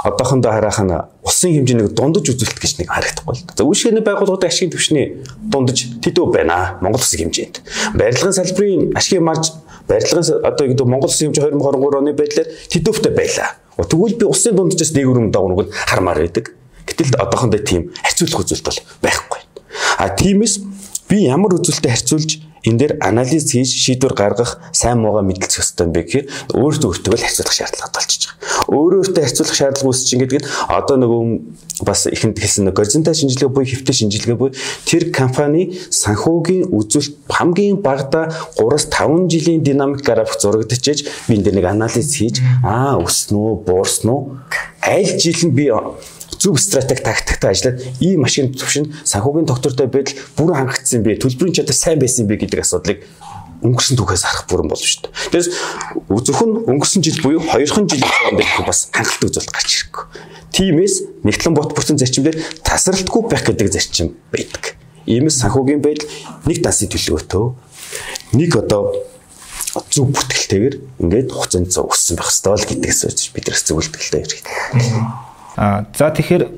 [0.00, 3.44] одоохондоо харах нь улсын хэмжээ нэг дундаж үзүүлэлт гэж нэг харагдахгүй л.
[3.52, 5.06] За үйлчлэгээний байгууллагуудын ашигын түвшний
[5.44, 6.80] дундаж тэдүү байна.
[6.80, 7.60] Монгол улсын хэмжээнд.
[8.00, 9.52] Барилгын салбарын ашигын марж
[9.84, 13.48] барилгын одоо гэдэг Монгол улсын хэмжээ 2023 оны байдлаар тэдүүвтэй байлаа.
[13.76, 16.56] Тэгвэл би улсын дунджаас нэг өрөм дагнууд хармаар байдаг.
[16.88, 19.40] Гэтэл одоохондоо тийм харьцуулах үзүүлэлт бол байхгүй.
[20.00, 20.54] А тиймээс
[21.08, 22.30] би ямар үзүүлэлтэд харьцуулж
[22.66, 27.14] энэ дээр анализ хийж шийдвэр гаргах сайн муугаа мэдлэх ёстой юм бэ гэхээр өөртөө өөртөө
[27.16, 28.76] л харьцуулах шаардлага болчихж байгаа.
[28.76, 31.22] Өөрөө өөртөө харьцуулах шаардлага үүсч ингээд гэдэг одоо нөгөө
[31.88, 34.52] бас ихэнд хэлсэн горизонталь шинжилгээ буюу хэвтэй шинжилгээ буюу
[34.84, 38.28] тэр компани санхүүгийн үзүүлэлт хамгийн багадаа
[38.60, 44.08] 3-5 жилийн динамик график зурагдчихэж би энэ дээр нэг анализ хийж аа өснө үү буурсан
[44.12, 44.36] уу
[44.84, 45.72] аль жил нь би
[46.40, 51.76] зөв стратеги тактиктай ажиллаад ийм машин төвшин санхүүгийн доктортой байдал бүрэн хангагдсан бэ төлбөрийн чадвар
[51.76, 53.04] сайн байсан бэ гэдэг асуудлыг
[53.60, 55.12] өнгөрсөн түүхээс харах бүрэн болно шүү дээ.
[55.36, 55.48] Тэгээс
[56.08, 60.04] зөвхөн өнгөрсөн жил буюу хоёрхан жилийн хооронд бас хангалттай үзүүлэлт гарч ирэхгүй.
[60.56, 60.94] Тиймээс
[61.28, 64.80] нэгтлэн бот бүтэн зарчимдэр тасралтгүй байх гэдэг зарчим байдаг.
[65.04, 66.08] Иймээс санхүүгийн байдал
[66.48, 67.44] нэг дансын төлөвөтөө
[68.40, 68.96] нэг одоо
[69.92, 70.74] зөв бүтгэлтэйгээр
[71.04, 75.29] ингээд хугацаанд өссөн байх ёстой л гэдгээс биднээс зөвлөлтөлтэй хэрэгтэй.
[75.60, 76.48] За тэгэхээр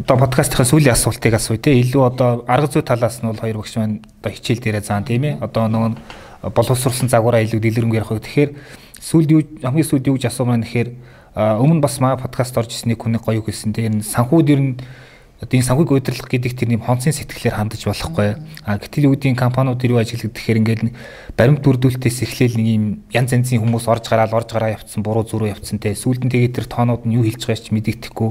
[0.00, 3.76] одоо подкастын сүүлийн асуултыг асууя те илүү одоо арга зүй талаас нь бол хоёр багш
[3.76, 8.08] маань одоо хичээл дээрээ заан тийм ээ одоо нөгөө боловсруулсан загвараа илүү дэлгэрэнгүй ярих.
[8.08, 8.50] Тэгэхээр
[8.96, 10.88] сүүлд юу хамгийн сүүлд юу гэж асуумаа нэхээр
[11.36, 14.80] өмнө бас маа подкаст орж ирсний хүн гоё хэлсэн те энэ санхүүд ер нь
[15.38, 18.42] одоо энэ санхүүг удирдах гэдэг тэр нэм хонцын сэтгэлээр хандаж болохгүй.
[18.66, 20.82] А гэтэл гэдгийг компаниуд юу ажилладаг гэхээр ингээд
[21.38, 22.84] баримт бүрдүүлэлтээс эхлээл нэг юм
[23.14, 25.94] янз янзын хүмүүс орж гараал орж гараа явцсан буруу зүрөө явцсан те.
[25.94, 28.30] Сүүлд нь тэгээд тэр тоонууд нь юу хэлж байгааг ч мэдэгдэхгүй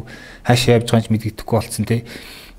[0.52, 2.04] хаашаа явж байгааг ч мэдэгдэхгүй болцсон те.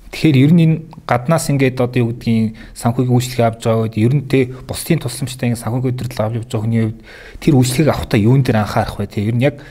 [0.09, 4.13] Тэгэхээр ер нь энэ гаднаас ингээд одоо юу гэдгийг санхүүгийн үйлчлэгээ авч байгаа үед ер
[4.17, 6.99] нь те бусдын тусламжтай ингээд санхүүгийн удирдлага авч явж байгаа хүний хувьд
[7.37, 9.21] тэр үйлчлэгийг авахтаа юун дээр анхаарах вэ те?
[9.21, 9.61] Ер нь яг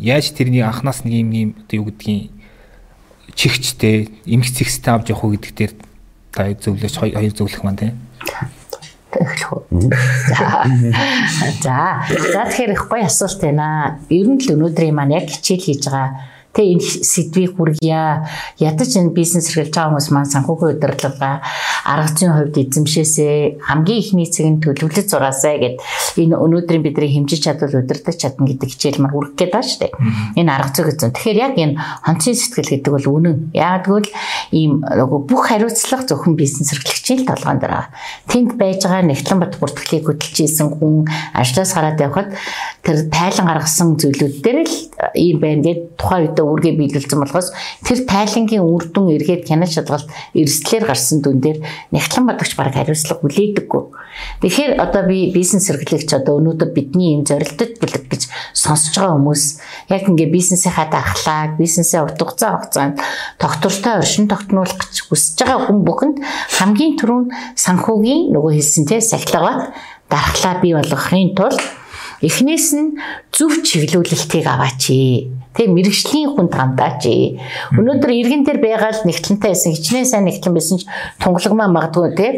[0.00, 2.32] яаж тэрний анханаас нэг юм юм одоо юу гэдгийг
[3.34, 5.72] чихчтэй эмх цэгстэй авч явах уу гэдэг дээр
[6.32, 7.96] та зөвлөж хоёр зөвлөх маань тийм.
[9.12, 9.92] эхлэх үү.
[11.60, 12.00] За.
[12.32, 14.00] За тэгэхээр их гоё асуулт байна.
[14.08, 16.08] Ер нь л өнөөдрийн маань яг хичээл хийж байгаа
[16.52, 18.28] Тэ энэ сэдвийг хүргье.
[18.60, 21.40] Ядаж энэ бизнес эрхэлж байгаа хүмүүс маань санхүүгийн удирдлага
[21.88, 25.76] арга зүйн хувьд эзэмшээсээ хамгийн ихний цэг нь төлөвлөж зураасаа гэд
[26.20, 29.92] энэ өнөөдрийн бидний хэмжиж чадвал удирдах чадна гэдэг хичээл маань хүргэх гээд байна шүү дээ.
[30.38, 31.10] Энэ арга зүй гэсэн.
[31.16, 31.74] Тэгэхээр яг энэ
[32.04, 33.36] хонцын сэтгэл гэдэг бол үнэн.
[33.56, 34.10] Яг тэгвэл
[34.52, 34.72] ийм
[35.26, 37.90] бүх хариуцлага зөвхөн бизнес эрхлэгчийн толгойн дээр байгаа.
[38.28, 42.30] Тэнд байж байгаа нэгтлэн бат бүртгэлийг хөдөлж ийсэн хүн ажлаас гараад явхад
[42.84, 44.76] тэр тайлан гаргасан зүйлүүд дээр л
[45.16, 47.48] ийм байна гэд тухайн үед үүргээ биелүүлсэн болохоос
[47.86, 51.58] тэр тайлангийн үр дүн эргээд хянаж шалгалт эрсдлэр гарсан дүн дээр
[51.94, 53.82] нягтлан бадагч баг хариуцлага хүлээдэггүй.
[54.42, 58.22] Тэгэхээр одоо би бизнес эрхлэгч одоо өнөөдөр бидний энэ зорилттой бүлэг гэж
[58.52, 59.44] сонсож байгаа хүмүүс
[59.88, 63.00] яг ингээ бизнесийнхаа дархлааг, бизнесээ урт хугацаа хугацаанд
[63.40, 66.16] тогтвортой оршин тогтнуулах гэж хүсэж байгаа хүн бүхэнд
[66.60, 69.72] хамгийн түрүүнд санхүүгийн нөгөө хэлсэн те сахилгаат
[70.12, 71.60] дархлаа бий болгохын тулд
[72.22, 72.96] эхнээс нь
[73.34, 74.82] зөв чиглүүлэлтийг аваач.
[75.52, 77.02] Тэг мэрэгжлийн хүнд хандаач.
[77.76, 80.88] Өнөөдөр иргэн дээр байгаа л нэгтлэнтэй байсан хичнээн сайн нэгтлэн байсан ч
[81.20, 82.32] тунгалагмаа магадгүй тий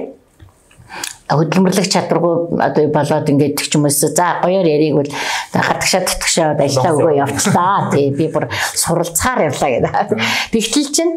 [1.34, 5.10] хөдөлмөрлөх чадваргүй одоо болоод ингээд ч юм уус за гоёор яриг бол
[5.54, 10.20] хатгшаа татгшаа байлаа өгөө явцлаа тий би бүр суралцаар явлаа гэдэг.
[10.54, 11.10] Тэгтэл чин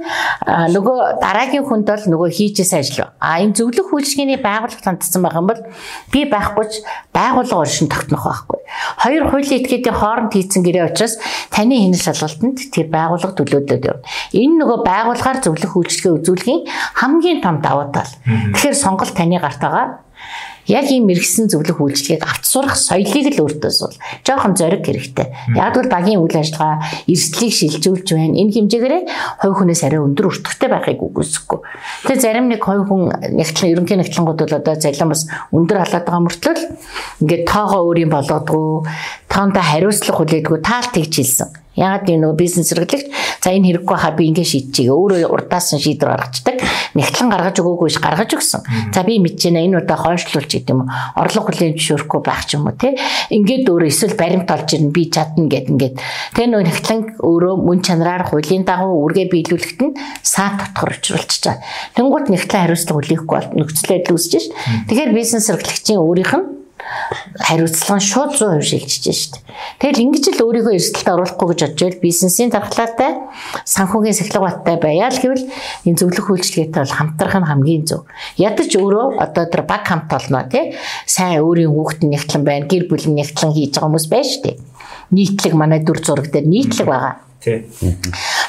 [0.45, 3.09] нөгөө дараагийн хүнд бол нөгөө хийжээс ажил.
[3.19, 5.61] А энэ зөвлөх үйлчлэгээний байгууллага тандсан байгаа юм бол
[6.13, 6.73] би байхгүйч
[7.13, 8.59] байгууллага оршин тогтнох байхгүй.
[9.01, 11.17] Хоёр хуулийн этгээдийн хооронд хийцэн гэрээ учраас
[11.49, 14.05] таны хянал шалгалтанд тэр байгууллага төлөөдөд явна.
[14.33, 16.61] Энэ нөгөө байгууллагаар зөвлөх үйлчлэгээ үзүүлэхийн
[16.99, 18.11] хамгийн том давуу тал.
[18.25, 20.06] Тэгэхээр сонголт таны гарт байгаа
[20.67, 23.95] яг ийм мэрэгсэн зөвлөх үйлчлэгийг авч сурах соёлыг л өөртөөс бол
[24.27, 25.27] жоохон зориг хэрэгтэй.
[25.55, 28.35] Яг бол багийн үйл ажиллагаа эрсдлийг шилжүүлж байна.
[28.35, 28.95] Энэ хэмжээгээр
[29.39, 31.59] хувь хүнээс арай өндөр өртөгтэй байхыг үгүйсэхгүй.
[32.11, 35.23] Тэгээ зарим нэг хувь хүн нэгтлэн ерөнхий нэгтлэнгууд бол одоо залин бас
[35.55, 36.55] өндөр халаад байгаа мөртлөө
[37.23, 38.83] ингээд тоогоо өөрийн болгодгоо
[39.27, 41.49] шалтгаандаа хариуцлага хүлээдгүй таалт тэгж хэлсэн.
[41.77, 43.05] Ягаад энэ нөгөө бизнес эрхлэгч
[43.37, 44.97] за энэ хэрэггүй хаа би ингэ шийдчихье.
[44.97, 46.57] Өөрөө урдаас нь шийдвэр гаргацдаг.
[46.97, 48.65] Нэгтлэн гаргаж өгөөгүй ш гаргаж өгсөн.
[48.89, 50.93] За би мэдэж байна энэ удаа хойшлуулж гэдэг юм уу.
[51.21, 52.97] Орлого хүлээн зөвшөөрөхгүй байх ч юм уу те.
[53.29, 55.95] Ингээд өөрөө эсвэл баримт олж ирнэ би чадна гэд ингээд.
[56.33, 59.93] Тэгээ нөгөө нэгтлэн өөрөө мөн чанараар хуулийн дагуу үргээ биелүүлэхэд нь
[60.25, 61.61] саад тотгор учруулчихж байгаа.
[61.93, 64.53] Тэнгууд нэгтлэн хариуцлага хүлээхгүй бол нөхцөл байдал үүсэж шít.
[64.89, 66.57] Тэгэхээр бизнес эрхлэгчийн өөрийнх нь
[67.39, 69.39] хариуцлага нь шууд 100% шилжиж штэ.
[69.79, 73.11] Тэгэл ингэж л өөрийгөө эрсдэлд оруулахгүй гэж бодож байл бизнесийн дархлаатай
[73.65, 75.45] санхүүгийн сахилгаваттай байяа л гэвэл
[75.87, 78.05] энэ зөвлөх үйлчлэгээтэй бол хамтрах нь хамгийн зөв.
[78.37, 80.75] Ядаж өөрөө одоо тэр баг хамт олно тий
[81.05, 84.51] сайн өөрийн хүүхэд нь нэгтлэн байна, гэр бүл нь нэгтлэн хийж байгаа хүмүүс байна штэ.
[85.11, 87.15] Нийтлэг манай дүр зураг дээр нийтлэг байгаа.
[87.37, 87.69] Тий.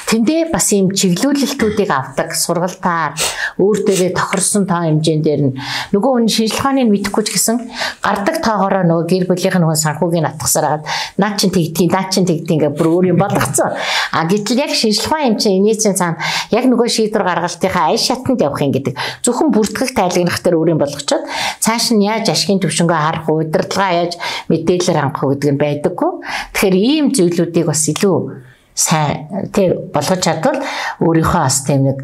[0.09, 3.12] Тэндээ бас ийм чиглүүлэлтүүдийг авдаг сургалтаар
[3.61, 5.56] өөртөө тохирсон тоо хэмжээнд дээр нь
[5.92, 7.56] нөгөө хүн шинжилгээний мэдэхгүй ч гэсэн
[8.00, 10.84] гардаг тоогоороо нөгөө гэр бүлийнх нь нөгөө санхүүгийн атгасаар хагаад
[11.20, 13.76] наа чин тэгдгийг наа чин тэгдгийг ингээ бүр өөр юм болгоцсон.
[14.16, 16.16] А гэтэл яг шинжилгээ хэмжээ инээсэн цаана
[16.56, 20.80] яг нөгөө шийдвэр гаргалтынхаа аяш шатанд явах юм гэдэг зөвхөн бүртгэх тайлагнах дээр өөр юм
[20.80, 21.28] болгочоод
[21.61, 24.16] цааш нь яаж ашигын төвшнгөө харах, удирдлага яаж
[24.48, 26.12] мэдээлэлээр хангах гэдэг нь байдаггүй.
[26.56, 28.47] Тэгэхээр ийм зүйлүүдийг бас илүү
[28.78, 30.60] сайн тий болгож чадвал
[31.02, 31.98] өөрийнхөө бас тийм нэг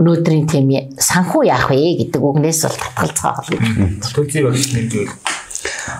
[0.00, 3.90] өнөөдрийн тийм санхүү яах вэ гэдэг үгнээс бол татгалзгаа болно.
[4.16, 5.12] Төлзий багш нэгдвэл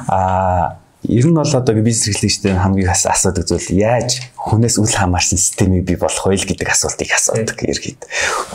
[0.08, 5.84] аа ер нь бол одоо бизнес эрхлэгчтэй хамгийн асуудаг зүйл яаж хүнээс үл хамаарсан системийг
[5.84, 8.09] бий болох вэ гэдэг асуултыг асуудаг ергээд.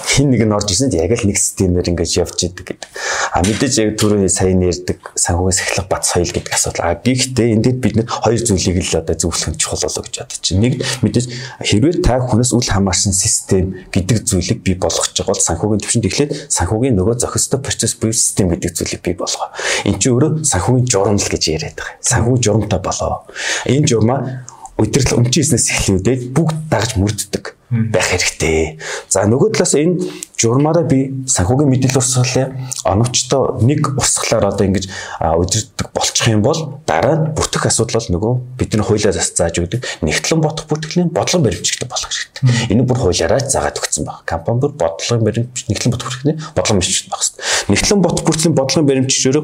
[0.05, 2.89] Хин нэг нь орж ирсэнд яг л нэг системээр ингэж явж идэг гэдэг.
[3.33, 6.89] А мэдээж яг түрүү сайн нэрдэг санхүүгийн сахилга бат соёл гэдэг асуудал.
[6.89, 10.45] А гэхдээ энд бид нэр хоёр зүйлийг л одоо зөвлөх нь чухал болоо гэж бодож
[10.49, 10.61] байна.
[10.61, 10.73] Нэг
[11.05, 11.25] мэдээж
[11.65, 16.31] хэрвээ та хүнээс үл хамаарсан систем гэдэг зүйлийг бий болгож байгаа бол санхүүгийн төвшөнд эхлээд
[16.53, 19.49] санхүүгийн нөгөө зохистой процесс буюу систем гэдэг зүйлийг бий болгоо.
[19.89, 21.97] Энд чинь өөрөө санхүүгийн журамл гэж яриад байгаа.
[22.39, 23.25] Санхүүгийн журамтай болоо.
[23.67, 24.45] Энэ журмаа
[24.77, 28.81] удирдал өмчөөснөөс эхлүүлээд бүгд дагж мөрддөг байх хэрэгтэй.
[29.09, 30.01] За нөгөө талаас энэ
[30.41, 34.89] журмаараа би санхүүгийн мэдээлэл урсгалын оновчтой нэг урсгалаар одоо ингэж
[35.21, 40.41] удирддаг болчих юм бол дараа нь бүтэх асуудал бол нөгөө бидний хуулиар зааж өгдөг нэгтлэн
[40.41, 42.73] бодох бүртгэлийн бодлого баримтчигтай болох хэрэгтэй.
[42.73, 44.25] Энэ бүр хуулиараа заагаад өгсөн байна.
[44.25, 47.69] Компани бүр бодлогын баримт нэгтлэн бодох бүртгэлийн бодлого баримтчигтай байх хэрэгтэй.
[47.69, 49.37] Нэгтлэн бодох бүртгэлийн бодлогын баримтчигчөөр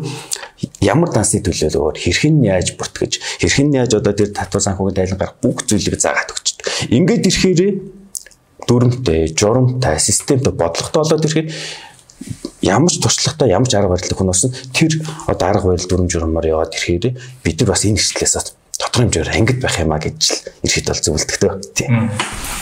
[0.81, 3.13] ямар дансны төлөөлөөр хэрхэн яаж бүртгэж
[3.43, 6.65] хэрхэн яаж одоо тэр татвар санхүүгийн тайлан гарах бүх зүйлийг заагаад өгчдөг.
[6.95, 7.61] Ингээд ирэхээр
[8.63, 11.51] дүрмтэй, журамтай, системтэй бодлоготой болоод ирэхээр
[12.63, 16.47] ямар ч туршлагатай ямар ч арга барилыг хүн болсон тэр одоо арга барил дүрм журмаар
[16.47, 20.87] яваад ирэхээр бид нар бас энэ хэсглээс тодорхой хэмжээгээр ангид байх юмаа гэж л ирэхэд
[20.87, 21.51] бол зөвлөдөгтэй.
[21.75, 22.11] Тийм.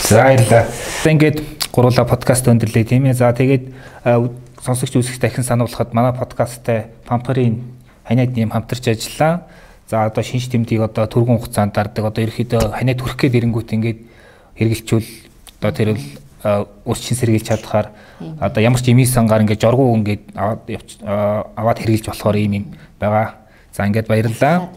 [0.09, 0.65] За баярлалаа.
[1.05, 1.37] Ингээд
[1.73, 3.17] гурлаа подкаст өндөрлөө тийм ээ.
[3.17, 3.73] За тэгээд
[4.61, 7.61] сонсогч үзэгч дахин сануулхад манай подкасттай Пампарын
[8.05, 9.49] ханиад нэм хамтарч ажиллаа.
[9.89, 13.99] За одоо шинж тэмдгийг одоо түргэн хугацаанд дардаг одоо ерөөхдөө ханиад хүрэх гээд ирэнгүүт ингээд
[14.57, 15.07] хэрэгэлчүүл
[15.63, 16.03] одоо тэр л
[16.83, 17.95] ус чин сэргийлж чадхаар
[18.39, 20.59] одоо ямар ч эмийн сангаар ингээд жоргуу ингээд аваад
[21.55, 22.65] аваад хэрэгжилж болохоор ийм юм
[22.99, 23.47] байгаа.
[23.71, 24.67] За ингээд баярлалаа.